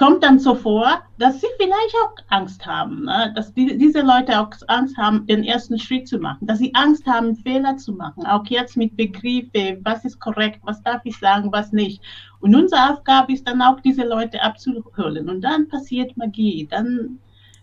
kommt 0.00 0.24
dann 0.24 0.38
so 0.38 0.54
vor, 0.54 1.02
dass 1.18 1.42
sie 1.42 1.46
vielleicht 1.58 1.94
auch 2.02 2.14
Angst 2.30 2.64
haben, 2.64 3.04
ne? 3.04 3.34
dass 3.36 3.52
die, 3.52 3.76
diese 3.76 4.00
Leute 4.00 4.40
auch 4.40 4.48
Angst 4.68 4.96
haben, 4.96 5.26
den 5.26 5.44
ersten 5.44 5.78
Schritt 5.78 6.08
zu 6.08 6.18
machen, 6.18 6.46
dass 6.46 6.58
sie 6.58 6.74
Angst 6.74 7.06
haben, 7.06 7.36
Fehler 7.36 7.76
zu 7.76 7.92
machen, 7.92 8.24
auch 8.24 8.46
jetzt 8.46 8.78
mit 8.78 8.96
Begriffe, 8.96 9.78
was 9.82 10.06
ist 10.06 10.18
korrekt, 10.18 10.60
was 10.62 10.82
darf 10.84 11.02
ich 11.04 11.18
sagen, 11.18 11.52
was 11.52 11.72
nicht. 11.72 12.00
Und 12.40 12.54
unsere 12.54 12.90
Aufgabe 12.90 13.34
ist 13.34 13.46
dann 13.46 13.60
auch, 13.60 13.78
diese 13.80 14.04
Leute 14.04 14.40
abzuholen. 14.40 15.28
Und 15.28 15.42
dann 15.42 15.68
passiert 15.68 16.16
Magie, 16.16 16.66
dann, 16.70 17.18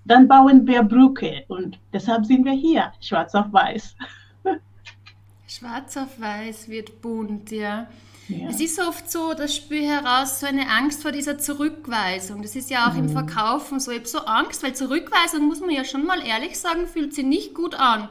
dann 0.05 0.27
bauen 0.27 0.67
wir 0.67 0.83
Brücke. 0.83 1.43
Und 1.47 1.79
deshalb 1.91 2.27
sind 2.27 2.45
wir 2.45 2.53
hier, 2.53 2.91
schwarz 3.01 3.33
auf 3.33 3.51
weiß. 3.51 3.95
Schwarz 5.47 5.97
auf 5.97 6.21
weiß 6.21 6.69
wird 6.69 7.01
bunt, 7.01 7.49
ja. 7.49 7.87
Ja. 8.29 8.49
Es 8.49 8.59
ist 8.59 8.79
oft 8.79 9.09
so, 9.09 9.33
das 9.33 9.55
spüre 9.55 9.85
heraus, 9.85 10.41
so 10.41 10.47
eine 10.47 10.69
Angst 10.69 11.01
vor 11.01 11.11
dieser 11.11 11.37
Zurückweisung. 11.37 12.41
Das 12.41 12.55
ist 12.55 12.69
ja 12.69 12.89
auch 12.89 12.93
mhm. 12.93 13.05
im 13.05 13.09
Verkaufen 13.09 13.79
so. 13.79 13.91
Ich 13.91 13.99
habe 13.99 14.07
so 14.07 14.19
Angst, 14.19 14.63
weil 14.63 14.75
Zurückweisung, 14.75 15.47
muss 15.47 15.61
man 15.61 15.69
ja 15.69 15.85
schon 15.85 16.05
mal 16.05 16.25
ehrlich 16.25 16.59
sagen, 16.59 16.87
fühlt 16.87 17.13
sich 17.13 17.25
nicht 17.25 17.53
gut 17.53 17.75
an. 17.75 18.09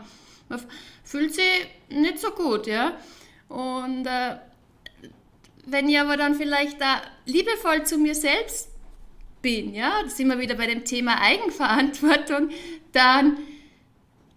Man 0.49 0.61
fühlt 1.05 1.35
sich 1.35 1.45
nicht 1.91 2.19
so 2.19 2.31
gut, 2.31 2.67
ja. 2.67 2.93
Und 3.49 4.07
äh, 4.07 4.37
wenn 5.67 5.89
ich 5.89 5.99
aber 5.99 6.17
dann 6.17 6.35
vielleicht 6.35 6.81
da 6.81 7.03
liebevoll 7.27 7.85
zu 7.85 7.99
mir 7.99 8.15
selbst 8.15 8.71
bin, 9.43 9.75
ja, 9.75 10.03
da 10.03 10.09
sind 10.09 10.29
wir 10.29 10.39
wieder 10.39 10.55
bei 10.55 10.67
dem 10.67 10.85
Thema 10.85 11.21
Eigenverantwortung, 11.21 12.51
dann, 12.93 13.37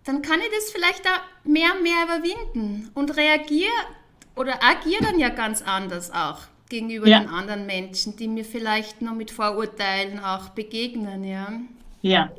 dann 0.04 0.22
kann 0.22 0.40
ich 0.42 0.50
das 0.54 0.72
vielleicht 0.72 1.06
da 1.06 1.22
mehr 1.44 1.76
und 1.76 1.84
mehr 1.84 2.04
überwinden 2.04 2.92
und 2.96 3.16
reagiere 3.16 3.72
oder 4.36 4.64
agiere 4.64 5.04
dann 5.04 5.20
ja 5.20 5.30
ganz 5.30 5.62
anders 5.62 6.12
auch 6.12 6.40
gegenüber 6.70 7.08
ja. 7.08 7.20
den 7.20 7.30
anderen 7.30 7.66
Menschen, 7.66 8.16
die 8.16 8.28
mir 8.28 8.46
vielleicht 8.46 9.02
noch 9.02 9.16
mit 9.16 9.32
Vorurteilen 9.32 10.20
auch 10.20 10.50
begegnen, 10.50 11.24
ja. 11.24 11.52
Ja, 12.02 12.30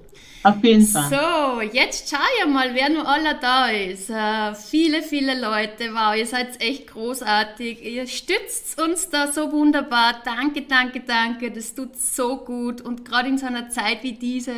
auf 0.42 0.64
jeden 0.64 0.86
Fall. 0.86 1.10
So, 1.10 1.60
jetzt 1.60 2.08
schau 2.08 2.22
ja 2.38 2.46
mal, 2.46 2.74
wer 2.74 2.88
nur 2.88 3.06
aller 3.06 3.34
da 3.34 3.68
ist. 3.68 4.08
Uh, 4.08 4.54
viele, 4.54 5.02
viele 5.02 5.38
Leute. 5.38 5.92
Wow, 5.92 6.16
ihr 6.16 6.26
seid 6.26 6.62
echt 6.62 6.86
großartig. 6.86 7.84
Ihr 7.84 8.06
stützt 8.06 8.80
uns 8.80 9.10
da 9.10 9.30
so 9.30 9.52
wunderbar. 9.52 10.22
Danke, 10.24 10.62
danke, 10.62 11.00
danke. 11.00 11.50
Das 11.50 11.74
tut 11.74 11.94
so 11.94 12.38
gut. 12.38 12.80
Und 12.80 13.04
gerade 13.04 13.28
in 13.28 13.36
so 13.36 13.46
einer 13.46 13.68
Zeit 13.68 14.02
wie 14.02 14.14
diese, 14.14 14.54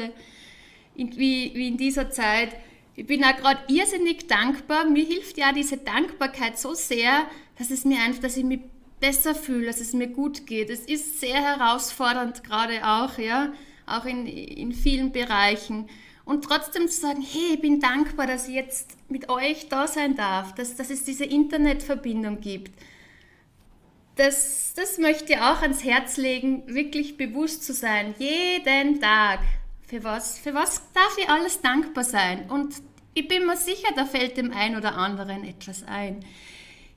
in, 0.95 1.17
wie, 1.19 1.51
wie 1.55 1.67
in 1.67 1.77
dieser 1.77 2.11
Zeit, 2.11 2.51
ich 3.03 3.09
bin 3.09 3.25
auch 3.25 3.37
gerade 3.37 3.59
irrsinnig 3.67 4.29
dankbar. 4.29 4.85
Mir 4.85 5.05
hilft 5.05 5.37
ja 5.37 5.51
diese 5.51 5.77
Dankbarkeit 5.77 6.57
so 6.57 6.73
sehr, 6.73 7.27
dass 7.59 7.73
es 7.73 7.85
mir 7.85 8.01
einfach, 8.01 8.23
dass 8.23 8.37
ich 8.37 8.45
mich 8.45 8.61
besser 9.01 9.35
fühle, 9.35 9.67
dass 9.67 9.81
es 9.81 9.93
mir 9.93 10.07
gut 10.07 10.47
geht. 10.47 10.71
Es 10.71 10.83
ist 10.83 11.19
sehr 11.19 11.43
herausfordernd 11.43 12.45
gerade 12.45 12.87
auch, 12.87 13.19
ja, 13.19 13.53
auch 13.87 14.05
in, 14.05 14.29
in 14.29 14.73
vielen 14.73 15.11
Bereichen. 15.11 15.89
Und 16.25 16.45
trotzdem 16.45 16.87
zu 16.87 17.01
sagen, 17.01 17.23
hey, 17.23 17.55
ich 17.55 17.61
bin 17.61 17.81
dankbar, 17.81 18.29
dass 18.29 18.47
ich 18.47 18.55
jetzt 18.55 18.97
mit 19.09 19.29
euch 19.29 19.69
da 19.69 19.89
sein 19.89 20.15
darf, 20.15 20.55
dass, 20.55 20.77
dass 20.77 20.89
es 20.89 21.03
diese 21.03 21.25
Internetverbindung 21.25 22.41
gibt. 22.41 22.71
Das, 24.15 24.75
das 24.77 24.99
möchte 24.99 25.33
ich 25.33 25.41
auch 25.41 25.61
ans 25.63 25.83
Herz 25.83 26.19
legen, 26.19 26.63
wirklich 26.69 27.17
bewusst 27.17 27.65
zu 27.65 27.73
sein, 27.73 28.15
jeden 28.19 29.01
Tag 29.01 29.41
für 29.89 30.05
was, 30.05 30.39
für 30.39 30.55
was 30.55 30.93
darf 30.93 31.19
ich 31.19 31.29
alles 31.29 31.61
dankbar 31.61 32.05
sein? 32.05 32.49
Und 32.49 32.77
ich 33.15 33.29
bin 33.29 33.47
mir 33.47 33.57
sicher, 33.57 33.89
da 33.95 34.05
fällt 34.05 34.37
dem 34.37 34.53
einen 34.53 34.77
oder 34.77 34.97
anderen 34.97 35.45
etwas 35.45 35.85
ein. 35.85 36.25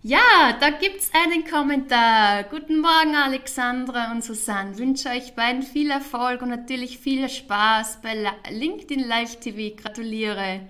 Ja, 0.01 0.55
da 0.60 0.69
gibt 0.69 1.00
es 1.00 1.12
einen 1.13 1.45
Kommentar. 1.45 2.43
Guten 2.43 2.79
Morgen, 2.79 3.15
Alexandra 3.15 4.12
und 4.12 4.24
Susanne. 4.24 4.77
Wünsche 4.77 5.10
euch 5.10 5.34
beiden 5.34 5.63
viel 5.63 5.89
Erfolg 5.89 6.43
und 6.43 6.50
natürlich 6.50 7.00
viel 7.00 7.27
Spaß 7.27 8.01
bei 8.03 8.15
LinkedIn 8.51 9.07
Live 9.07 9.38
TV. 9.38 9.75
Gratuliere. 9.75 10.62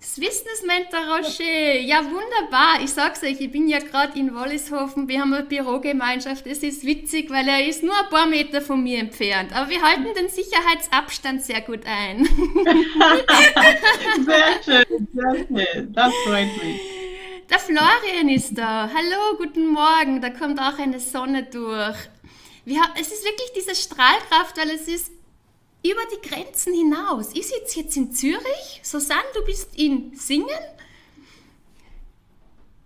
Das 0.00 0.20
Wissensmentor 0.20 1.16
Rocher, 1.16 1.80
ja 1.80 2.04
wunderbar. 2.04 2.80
Ich 2.82 2.90
sag's 2.90 3.22
euch, 3.22 3.40
ich 3.40 3.50
bin 3.50 3.68
ja 3.68 3.78
gerade 3.78 4.18
in 4.18 4.34
Wollishofen, 4.34 5.08
wir 5.08 5.20
haben 5.20 5.32
eine 5.32 5.44
Bürogemeinschaft. 5.44 6.46
Es 6.46 6.62
ist 6.62 6.84
witzig, 6.84 7.30
weil 7.30 7.48
er 7.48 7.66
ist 7.66 7.82
nur 7.82 7.98
ein 7.98 8.10
paar 8.10 8.26
Meter 8.26 8.60
von 8.60 8.82
mir 8.82 8.98
entfernt. 8.98 9.54
Aber 9.54 9.70
wir 9.70 9.80
halten 9.82 10.12
den 10.14 10.28
Sicherheitsabstand 10.28 11.42
sehr 11.42 11.62
gut 11.62 11.86
ein. 11.86 12.24
sehr 14.24 14.62
schön, 14.64 15.08
sehr 15.12 15.36
schön. 15.46 15.92
Das 15.92 16.12
freut 16.26 16.56
mich. 16.62 16.80
Der 17.50 17.58
Florian 17.58 18.28
ist 18.28 18.56
da. 18.56 18.88
Hallo, 18.94 19.36
guten 19.36 19.66
Morgen. 19.68 20.20
Da 20.20 20.30
kommt 20.30 20.60
auch 20.60 20.78
eine 20.78 21.00
Sonne 21.00 21.42
durch. 21.44 21.96
Wir, 22.64 22.80
es 22.98 23.12
ist 23.12 23.24
wirklich 23.24 23.52
diese 23.54 23.74
Strahlkraft, 23.74 24.56
weil 24.56 24.70
es 24.70 24.88
ist 24.88 25.12
über 25.84 26.00
die 26.12 26.28
Grenzen 26.28 26.72
hinaus. 26.74 27.30
Ich 27.34 27.46
sitze 27.46 27.80
jetzt 27.80 27.96
in 27.96 28.12
Zürich. 28.12 28.80
Susanne, 28.82 29.22
du 29.34 29.44
bist 29.44 29.78
in 29.78 30.14
Singen. 30.16 30.48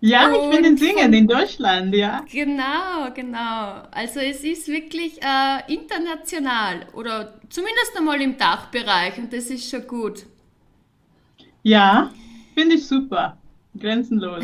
Ja, 0.01 0.27
Und 0.27 0.35
ich 0.35 0.49
bin 0.49 0.63
in 0.63 0.77
Singen, 0.77 1.13
in 1.13 1.27
Deutschland, 1.27 1.93
ja. 1.93 2.25
Genau, 2.31 3.11
genau. 3.13 3.83
Also 3.91 4.19
es 4.21 4.43
ist 4.43 4.67
wirklich 4.67 5.21
äh, 5.21 5.73
international 5.73 6.87
oder 6.93 7.39
zumindest 7.49 7.97
einmal 7.97 8.21
im 8.21 8.37
Dachbereich 8.37 9.17
und 9.17 9.33
das 9.33 9.49
ist 9.49 9.69
schon 9.69 9.85
gut. 9.87 10.25
Ja, 11.63 12.11
finde 12.55 12.75
ich 12.75 12.87
super. 12.87 13.37
Grenzenlos. 13.77 14.43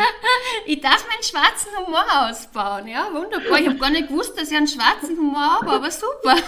ich 0.66 0.80
darf 0.80 1.06
meinen 1.08 1.22
schwarzen 1.22 1.70
Humor 1.78 2.04
ausbauen. 2.10 2.86
Ja, 2.88 3.12
wunderbar. 3.12 3.58
Ich 3.58 3.68
habe 3.68 3.78
gar 3.78 3.90
nicht 3.90 4.08
gewusst, 4.08 4.38
dass 4.38 4.50
ich 4.50 4.56
einen 4.56 4.68
schwarzen 4.68 5.16
Humor 5.16 5.60
habe, 5.60 5.70
aber 5.70 5.90
super. 5.90 6.36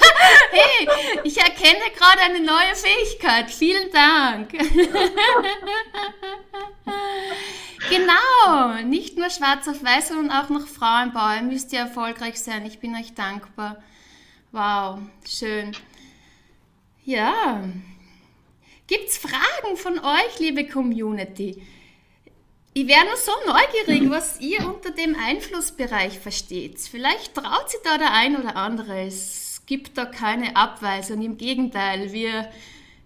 Hey, 0.51 0.89
ich 1.25 1.39
erkenne 1.39 1.81
gerade 1.97 2.21
eine 2.21 2.41
neue 2.41 2.75
Fähigkeit. 2.75 3.51
Vielen 3.51 3.91
Dank. 3.91 4.53
Genau, 7.91 8.81
nicht 8.85 9.19
nur 9.19 9.29
schwarz 9.29 9.67
auf 9.67 9.83
weiß, 9.83 10.09
sondern 10.09 10.31
auch 10.31 10.49
noch 10.49 10.67
Frauenbau. 10.67 11.35
Ihr 11.35 11.43
müsst 11.43 11.73
ja 11.73 11.81
erfolgreich 11.81 12.41
sein. 12.41 12.65
Ich 12.65 12.79
bin 12.79 12.95
euch 12.95 13.13
dankbar. 13.15 13.83
Wow, 14.53 15.01
schön. 15.29 15.77
Ja. 17.05 17.65
Gibt 18.87 19.09
es 19.09 19.19
Fragen 19.19 19.77
von 19.77 19.99
euch, 19.99 20.39
liebe 20.39 20.67
Community? 20.67 21.63
Ich 22.75 22.87
wäre 22.87 23.05
nur 23.05 23.17
so 23.17 23.33
neugierig, 23.47 24.11
was 24.11 24.41
ihr 24.41 24.67
unter 24.67 24.91
dem 24.91 25.15
Einflussbereich 25.15 26.19
versteht. 26.19 26.79
Vielleicht 26.81 27.35
traut 27.35 27.71
sich 27.71 27.81
da 27.85 27.99
der 27.99 28.13
ein 28.13 28.37
oder 28.37 28.57
andere. 28.57 29.03
Es 29.03 29.63
gibt 29.67 29.99
da 29.99 30.07
keine 30.07 30.57
Abweisung. 30.57 31.21
Im 31.21 31.37
Gegenteil, 31.37 32.13
wir, 32.13 32.49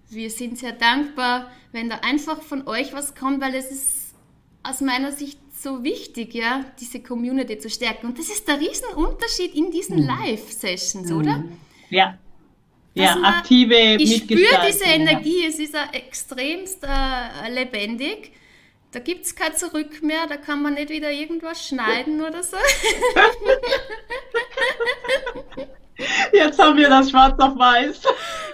wir 0.09 0.31
sind 0.31 0.59
sehr 0.59 0.73
dankbar, 0.73 1.51
wenn 1.73 1.89
da 1.89 1.97
einfach 1.97 2.43
von 2.43 2.69
euch 2.69 2.93
was 2.93 3.17
kommt, 3.17 3.41
weil 3.41 3.57
es 3.57 3.73
ist 3.73 4.15
aus 4.63 4.81
meiner 4.83 5.11
Sicht 5.11 5.41
so 5.59 5.83
wichtig, 5.83 6.35
ja, 6.35 6.65
diese 6.79 7.01
Community 7.01 7.59
zu 7.59 7.69
stärken. 7.69 8.07
Und 8.07 8.19
das 8.21 8.29
ist 8.29 8.47
der 8.47 8.61
Riesenunterschied 8.61 9.53
in 9.53 9.73
diesen 9.73 10.01
mhm. 10.01 10.07
Live-Sessions, 10.07 11.11
oder? 11.11 11.39
Mhm. 11.39 11.59
Ja. 11.91 12.19
ja, 12.95 13.17
man, 13.17 13.25
aktive 13.25 13.97
Ich 13.99 14.19
spüre 14.19 14.65
diese 14.69 14.85
Energie, 14.85 15.43
ja. 15.43 15.49
es 15.49 15.59
ist 15.59 15.75
extremst 15.93 16.85
äh, 16.85 17.51
lebendig 17.53 18.31
da 18.97 19.03
gibt 19.03 19.27
es 19.27 19.37
kein 19.37 19.55
Zurück 19.55 20.03
mehr, 20.03 20.27
da 20.27 20.39
kann 20.39 20.63
man 20.63 20.73
nicht 20.73 20.89
wieder 20.89 21.11
irgendwas 21.11 21.69
schneiden 21.69 22.23
oder 22.23 22.43
so. 22.43 22.57
Jetzt 26.33 26.59
haben 26.59 26.79
wir 26.79 26.89
das 26.89 27.11
schwarz 27.11 27.39
auf 27.39 27.59
weiß. 27.59 28.01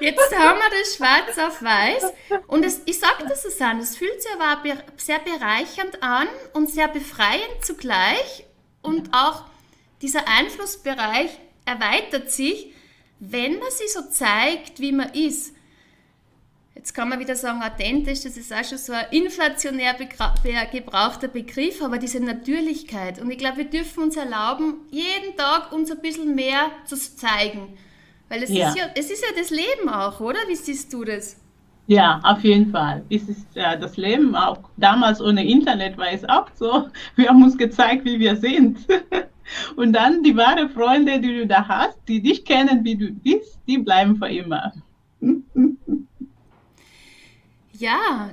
Jetzt 0.01 0.37
haben 0.37 0.59
wir 0.59 0.81
das 0.81 0.97
schwarz 0.97 1.39
auf 1.39 1.63
weiß. 1.63 2.13
Und 2.49 2.65
es, 2.65 2.83
ich 2.87 2.99
sage 2.99 3.25
das, 3.29 3.45
Susanne, 3.45 3.83
es 3.83 3.97
fühlt 3.97 4.21
sich 4.21 4.33
aber 4.33 4.61
sehr 4.97 5.21
bereichernd 5.21 6.03
an 6.03 6.27
und 6.55 6.69
sehr 6.69 6.89
befreiend 6.89 7.65
zugleich. 7.65 8.45
Und 8.81 9.15
auch 9.15 9.45
dieser 10.01 10.27
Einflussbereich 10.27 11.31
erweitert 11.67 12.33
sich, 12.33 12.75
wenn 13.21 13.61
man 13.61 13.71
sich 13.71 13.93
so 13.93 14.03
zeigt, 14.11 14.81
wie 14.81 14.91
man 14.91 15.11
ist. 15.11 15.55
Jetzt 16.83 16.95
kann 16.95 17.09
man 17.09 17.21
wieder 17.21 17.37
sagen, 17.37 17.63
authentisch, 17.63 18.23
das 18.23 18.37
ist 18.37 18.53
auch 18.53 18.65
schon 18.65 18.77
so 18.77 18.93
ein 18.93 19.05
inflationär 19.13 19.95
gebrauchter 19.95 21.29
Begriff, 21.29 21.81
aber 21.81 21.97
diese 21.97 22.19
Natürlichkeit. 22.19 23.21
Und 23.21 23.31
ich 23.31 23.39
glaube, 23.39 23.59
wir 23.59 23.71
dürfen 23.71 24.03
uns 24.03 24.17
erlauben, 24.17 24.81
jeden 24.91 25.37
Tag 25.37 25.71
uns 25.71 25.93
ein 25.93 26.01
bisschen 26.01 26.35
mehr 26.35 26.73
zu 26.85 26.97
zeigen. 26.97 27.79
Weil 28.29 28.43
es, 28.43 28.51
ja. 28.51 28.71
Ist, 28.71 28.77
ja, 28.77 28.87
es 28.97 29.13
ist 29.13 29.23
ja 29.23 29.29
das 29.41 29.51
Leben 29.51 29.89
auch, 29.89 30.19
oder? 30.19 30.41
Wie 30.49 30.57
siehst 30.57 30.93
du 30.93 31.05
das? 31.05 31.37
Ja, 31.87 32.21
auf 32.25 32.43
jeden 32.43 32.73
Fall. 32.73 33.05
Es 33.09 33.29
ist 33.29 33.47
ja 33.55 33.77
das 33.77 33.97
Leben 33.97 34.35
auch. 34.35 34.59
Damals 34.77 35.21
ohne 35.21 35.47
Internet 35.47 35.97
war 35.97 36.11
es 36.11 36.29
auch 36.29 36.49
so. 36.57 36.89
Wir 37.15 37.29
haben 37.29 37.45
uns 37.45 37.57
gezeigt, 37.57 38.05
wie 38.05 38.19
wir 38.19 38.35
sind. 38.35 38.79
Und 39.77 39.93
dann 39.93 40.25
die 40.25 40.37
wahren 40.37 40.69
Freunde, 40.69 41.21
die 41.21 41.33
du 41.33 41.47
da 41.47 41.69
hast, 41.69 42.01
die 42.09 42.21
dich 42.21 42.45
kennen, 42.45 42.83
wie 42.85 42.97
du 42.97 43.13
bist, 43.13 43.61
die 43.69 43.79
bleiben 43.79 44.17
für 44.17 44.29
immer. 44.29 44.73
Ja, 47.83 48.31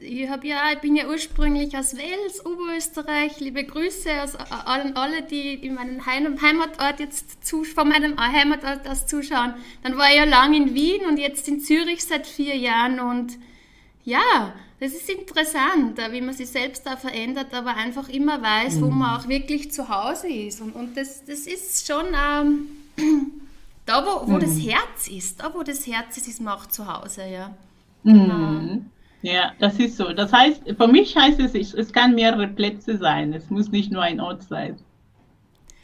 äh, 0.00 0.04
ich, 0.04 0.28
hab 0.28 0.42
ja, 0.42 0.72
ich 0.72 0.80
bin 0.80 0.96
ja 0.96 1.06
ursprünglich 1.06 1.76
aus 1.76 1.96
Wels, 1.96 2.44
Oberösterreich. 2.44 3.38
Liebe 3.38 3.62
Grüße 3.62 4.10
aus 4.20 4.34
allen, 4.34 4.96
alle, 4.96 5.22
die 5.22 5.54
in 5.54 5.74
meinem 5.74 6.04
Heimatort 6.04 6.98
jetzt 6.98 7.46
zu, 7.46 7.62
von 7.62 7.88
meinem 7.88 8.18
Heimatort 8.18 8.88
aus 8.88 9.06
zuschauen. 9.06 9.54
Dann 9.84 9.96
war 9.96 10.10
ich 10.10 10.16
ja 10.16 10.24
lang 10.24 10.52
in 10.52 10.74
Wien 10.74 11.06
und 11.06 11.18
jetzt 11.18 11.46
in 11.46 11.60
Zürich 11.60 12.04
seit 12.04 12.26
vier 12.26 12.56
Jahren. 12.56 12.98
Und 12.98 13.38
ja, 14.02 14.52
das 14.80 14.94
ist 14.94 15.08
interessant, 15.08 16.00
äh, 16.00 16.10
wie 16.10 16.20
man 16.20 16.34
sich 16.34 16.48
selbst 16.48 16.84
da 16.84 16.96
verändert, 16.96 17.54
aber 17.54 17.76
einfach 17.76 18.08
immer 18.08 18.42
weiß, 18.42 18.80
wo 18.80 18.86
man 18.86 19.16
auch 19.16 19.28
wirklich 19.28 19.70
zu 19.70 19.88
Hause 19.88 20.26
ist. 20.26 20.60
Und, 20.60 20.74
und 20.74 20.96
das, 20.96 21.24
das 21.24 21.46
ist 21.46 21.86
schon 21.86 22.06
ähm, 22.06 22.66
da, 23.86 24.04
wo, 24.04 24.26
wo 24.26 24.34
mhm. 24.34 24.40
das 24.40 24.58
Herz 24.58 25.06
ist. 25.06 25.38
Da, 25.38 25.54
wo 25.54 25.62
das 25.62 25.86
Herz 25.86 26.16
ist, 26.16 26.26
ist 26.26 26.40
man 26.40 26.54
auch 26.54 26.66
zu 26.66 26.92
Hause, 26.92 27.28
ja. 27.32 27.54
Genau. 28.04 28.34
Mhm. 28.34 28.86
Ja, 29.22 29.52
das 29.60 29.78
ist 29.78 29.96
so. 29.96 30.12
Das 30.12 30.32
heißt, 30.32 30.62
für 30.76 30.88
mich 30.88 31.16
heißt 31.16 31.38
es, 31.38 31.74
es 31.74 31.92
kann 31.92 32.14
mehrere 32.14 32.48
Plätze 32.48 32.98
sein. 32.98 33.32
Es 33.32 33.50
muss 33.50 33.70
nicht 33.70 33.92
nur 33.92 34.02
ein 34.02 34.20
Ort 34.20 34.42
sein. 34.42 34.76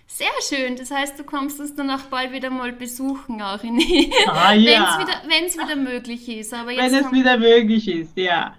Sehr 0.09 0.27
schön. 0.43 0.75
Das 0.75 0.91
heißt, 0.91 1.19
du 1.19 1.25
kommst 1.25 1.61
uns 1.61 1.75
dann 1.77 1.91
auch 1.91 2.03
bald 2.11 2.33
wieder 2.33 2.51
mal 2.51 2.73
besuchen, 2.73 3.41
auch 3.43 3.63
in 3.63 3.79
ah, 4.27 4.53
ja. 4.55 4.99
wenn 5.27 5.45
es 5.45 5.55
wieder, 5.55 5.69
wieder 5.69 5.77
möglich 5.77 6.29
ist. 6.29 6.53
Aber 6.53 6.71
wenn 6.71 6.95
es 6.95 7.13
wieder 7.13 7.37
möglich 7.37 7.87
ist, 7.87 8.17
ja. 8.17 8.57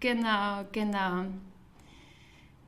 Genau, 0.00 0.64
genau. 0.72 1.26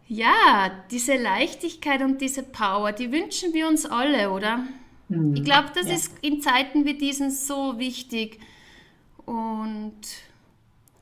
Ja, 0.06 0.70
diese 0.90 1.16
Leichtigkeit 1.16 2.02
und 2.02 2.20
diese 2.20 2.42
Power, 2.42 2.92
die 2.92 3.10
wünschen 3.10 3.54
wir 3.54 3.66
uns 3.66 3.86
alle, 3.86 4.30
oder? 4.30 4.64
Mhm. 5.08 5.34
Ich 5.36 5.44
glaube, 5.44 5.70
das 5.74 5.88
ja. 5.88 5.94
ist 5.94 6.12
in 6.20 6.42
Zeiten 6.42 6.84
wie 6.84 6.94
diesen 6.94 7.30
so 7.30 7.78
wichtig 7.78 8.38
und 9.30 9.94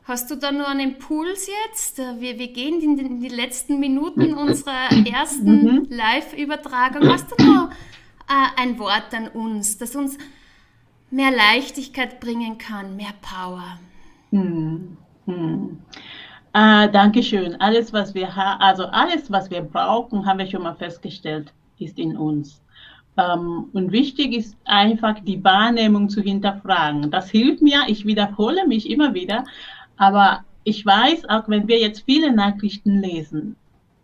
hast 0.04 0.30
du 0.30 0.36
da 0.36 0.52
nur 0.52 0.68
einen 0.68 0.92
Impuls 0.92 1.48
jetzt? 1.64 1.96
Wir, 1.96 2.38
wir 2.38 2.52
gehen 2.52 2.82
in, 2.82 2.98
in 2.98 3.20
die 3.20 3.30
letzten 3.30 3.80
Minuten 3.80 4.34
unserer 4.34 4.90
ersten 5.10 5.62
mhm. 5.62 5.86
Live-Übertragung. 5.88 7.08
Hast 7.08 7.30
du 7.30 7.42
noch 7.42 7.70
äh, 8.28 8.60
ein 8.60 8.78
Wort 8.78 9.14
an 9.14 9.28
uns, 9.28 9.78
das 9.78 9.96
uns 9.96 10.18
mehr 11.10 11.30
Leichtigkeit 11.30 12.20
bringen 12.20 12.58
kann, 12.58 12.96
mehr 12.96 13.14
Power? 13.22 13.78
Mhm. 14.30 14.98
Mhm. 15.24 15.78
Äh, 16.52 16.90
Dankeschön. 16.90 17.58
Alles, 17.62 17.94
was 17.94 18.14
wir 18.14 18.36
haben, 18.36 18.60
also 18.60 18.84
alles, 18.84 19.32
was 19.32 19.50
wir 19.50 19.62
brauchen, 19.62 20.26
haben 20.26 20.38
wir 20.38 20.46
schon 20.46 20.64
mal 20.64 20.74
festgestellt, 20.74 21.50
ist 21.78 21.98
in 21.98 22.14
uns. 22.14 22.60
Ähm, 23.18 23.68
und 23.72 23.90
wichtig 23.90 24.33
ist 24.33 24.57
einfach 24.64 25.18
die 25.20 25.42
Wahrnehmung 25.42 26.09
zu 26.09 26.22
hinterfragen. 26.22 27.11
Das 27.11 27.28
hilft 27.28 27.61
mir, 27.61 27.83
ich 27.88 28.07
wiederhole 28.07 28.66
mich 28.66 28.88
immer 28.88 29.12
wieder, 29.12 29.44
aber 29.96 30.44
ich 30.62 30.87
weiß, 30.87 31.28
auch 31.28 31.48
wenn 31.48 31.66
wir 31.66 31.78
jetzt 31.81 32.04
viele 32.07 32.33
Nachrichten 32.33 33.00
lesen, 33.00 33.57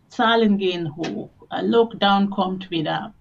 Zahlen 0.09 0.57
gehen 0.57 0.95
hoch, 0.95 1.29
Lockdown 1.61 2.29
kommt 2.29 2.69
wieder. 2.69 3.13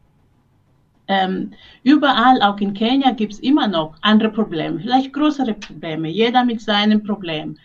Ähm, 1.07 1.52
überall, 1.83 2.40
auch 2.42 2.59
in 2.59 2.72
Kenia, 2.72 3.11
gibt 3.11 3.35
es 3.35 3.38
immer 3.40 3.68
noch 3.68 3.94
andere 4.00 4.30
Probleme, 4.30 4.80
vielleicht 4.80 5.12
größere 5.12 5.54
Probleme, 5.54 6.09
jeder 6.09 6.44
mit 6.44 6.61
seinem 6.61 7.02
Problem. 7.02 7.57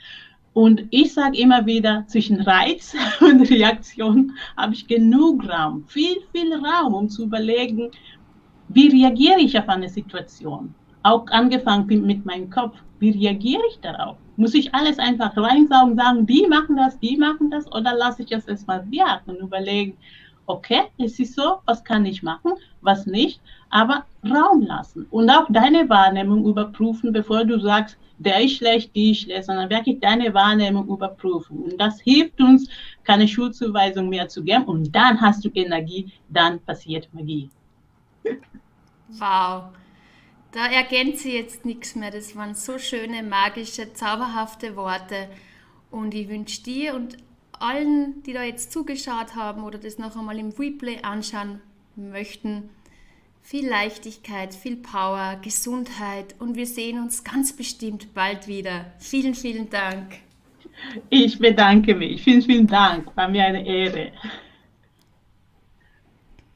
Und 0.54 0.84
ich 0.89 1.13
sage 1.13 1.38
immer 1.38 1.65
wieder, 1.65 2.04
zwischen 2.08 2.42
Reiz 2.42 2.94
und 3.22 3.50
Reaktion 3.50 4.34
habe 4.58 4.74
ich 4.74 4.88
genug 4.88 5.48
Raum, 5.48 5.86
viel, 5.88 6.18
viel 6.34 6.54
Raum, 6.54 6.94
um 6.94 7.10
zu 7.10 7.24
überlegen, 7.24 7.92
wie 8.69 8.88
reagiere 8.88 9.39
ich 9.39 9.58
auf 9.58 9.67
eine 9.67 9.89
Situation? 9.89 10.73
Auch 11.03 11.25
angefangen 11.27 11.88
mit 12.05 12.25
meinem 12.25 12.49
Kopf. 12.49 12.77
Wie 12.99 13.12
reagiere 13.12 13.63
ich 13.69 13.79
darauf? 13.79 14.17
Muss 14.36 14.53
ich 14.53 14.73
alles 14.73 14.99
einfach 14.99 15.36
reinsaugen, 15.36 15.95
sagen, 15.95 16.25
die 16.25 16.45
machen 16.47 16.77
das, 16.77 16.99
die 16.99 17.17
machen 17.17 17.49
das, 17.49 17.65
oder 17.71 17.95
lasse 17.95 18.23
ich 18.23 18.32
es 18.32 18.47
erstmal 18.47 18.89
wirken 18.91 19.32
und 19.32 19.39
überlegen, 19.39 19.97
okay, 20.45 20.84
es 20.97 21.19
ist 21.19 21.36
so, 21.36 21.58
was 21.65 21.84
kann 21.84 22.05
ich 22.05 22.23
machen, 22.23 22.53
was 22.82 23.05
nicht, 23.05 23.41
aber 23.69 24.05
Raum 24.23 24.62
lassen 24.62 25.05
und 25.12 25.29
auch 25.29 25.47
deine 25.49 25.89
Wahrnehmung 25.89 26.45
überprüfen, 26.45 27.13
bevor 27.13 27.45
du 27.45 27.60
sagst, 27.60 27.97
der 28.17 28.43
ist 28.43 28.58
schlecht, 28.58 28.95
die 28.95 29.12
ist 29.12 29.21
schlecht, 29.21 29.45
sondern 29.45 29.69
wirklich 29.69 29.99
deine 29.99 30.34
Wahrnehmung 30.34 30.88
überprüfen. 30.88 31.58
Und 31.63 31.77
das 31.79 32.01
hilft 32.01 32.41
uns, 32.41 32.69
keine 33.03 33.27
Schulzuweisung 33.27 34.10
mehr 34.10 34.27
zu 34.27 34.43
geben 34.43 34.65
und 34.65 34.93
dann 34.93 35.19
hast 35.21 35.45
du 35.45 35.49
Energie, 35.53 36.12
dann 36.29 36.60
passiert 36.60 37.08
Magie. 37.13 37.49
Wow. 39.10 39.63
Da 40.52 40.65
ergänze 40.68 41.28
ich 41.28 41.36
jetzt 41.36 41.65
nichts 41.65 41.96
mehr. 41.96 42.12
Das 42.12 42.36
waren 42.36 42.56
so 42.56 42.80
schöne, 42.80 43.24
magische, 43.24 43.94
zauberhafte 43.94 44.76
Worte. 44.76 45.30
Und 45.92 46.13
ich 46.13 46.28
wünsche 46.28 46.63
dir 46.63 46.96
und 46.96 47.18
allen, 47.60 48.24
die 48.24 48.34
da 48.34 48.44
jetzt 48.44 48.72
zugeschaut 48.72 49.36
haben 49.36 49.63
oder 49.63 49.78
das 49.78 49.98
noch 49.98 50.15
einmal 50.15 50.39
im 50.39 50.50
Replay 50.50 51.00
anschauen 51.02 51.62
möchten, 51.96 52.70
viel 53.42 53.68
Leichtigkeit, 53.68 54.54
viel 54.54 54.78
Power, 54.78 55.39
Gesundheit 55.44 56.36
und 56.39 56.56
wir 56.56 56.65
sehen 56.65 57.00
uns 57.00 57.24
ganz 57.24 57.56
bestimmt 57.56 58.13
bald 58.13 58.48
wieder. 58.48 58.94
Vielen, 59.00 59.34
vielen 59.34 59.70
Dank. 59.70 60.20
Ich 61.10 61.39
bedanke 61.39 61.96
mich. 61.96 62.24
Vielen, 62.24 62.42
vielen 62.42 62.68
Dank. 62.68 63.15
War 63.15 63.28
mir 63.28 63.44
eine 63.44 63.65
Ehre. 63.65 64.12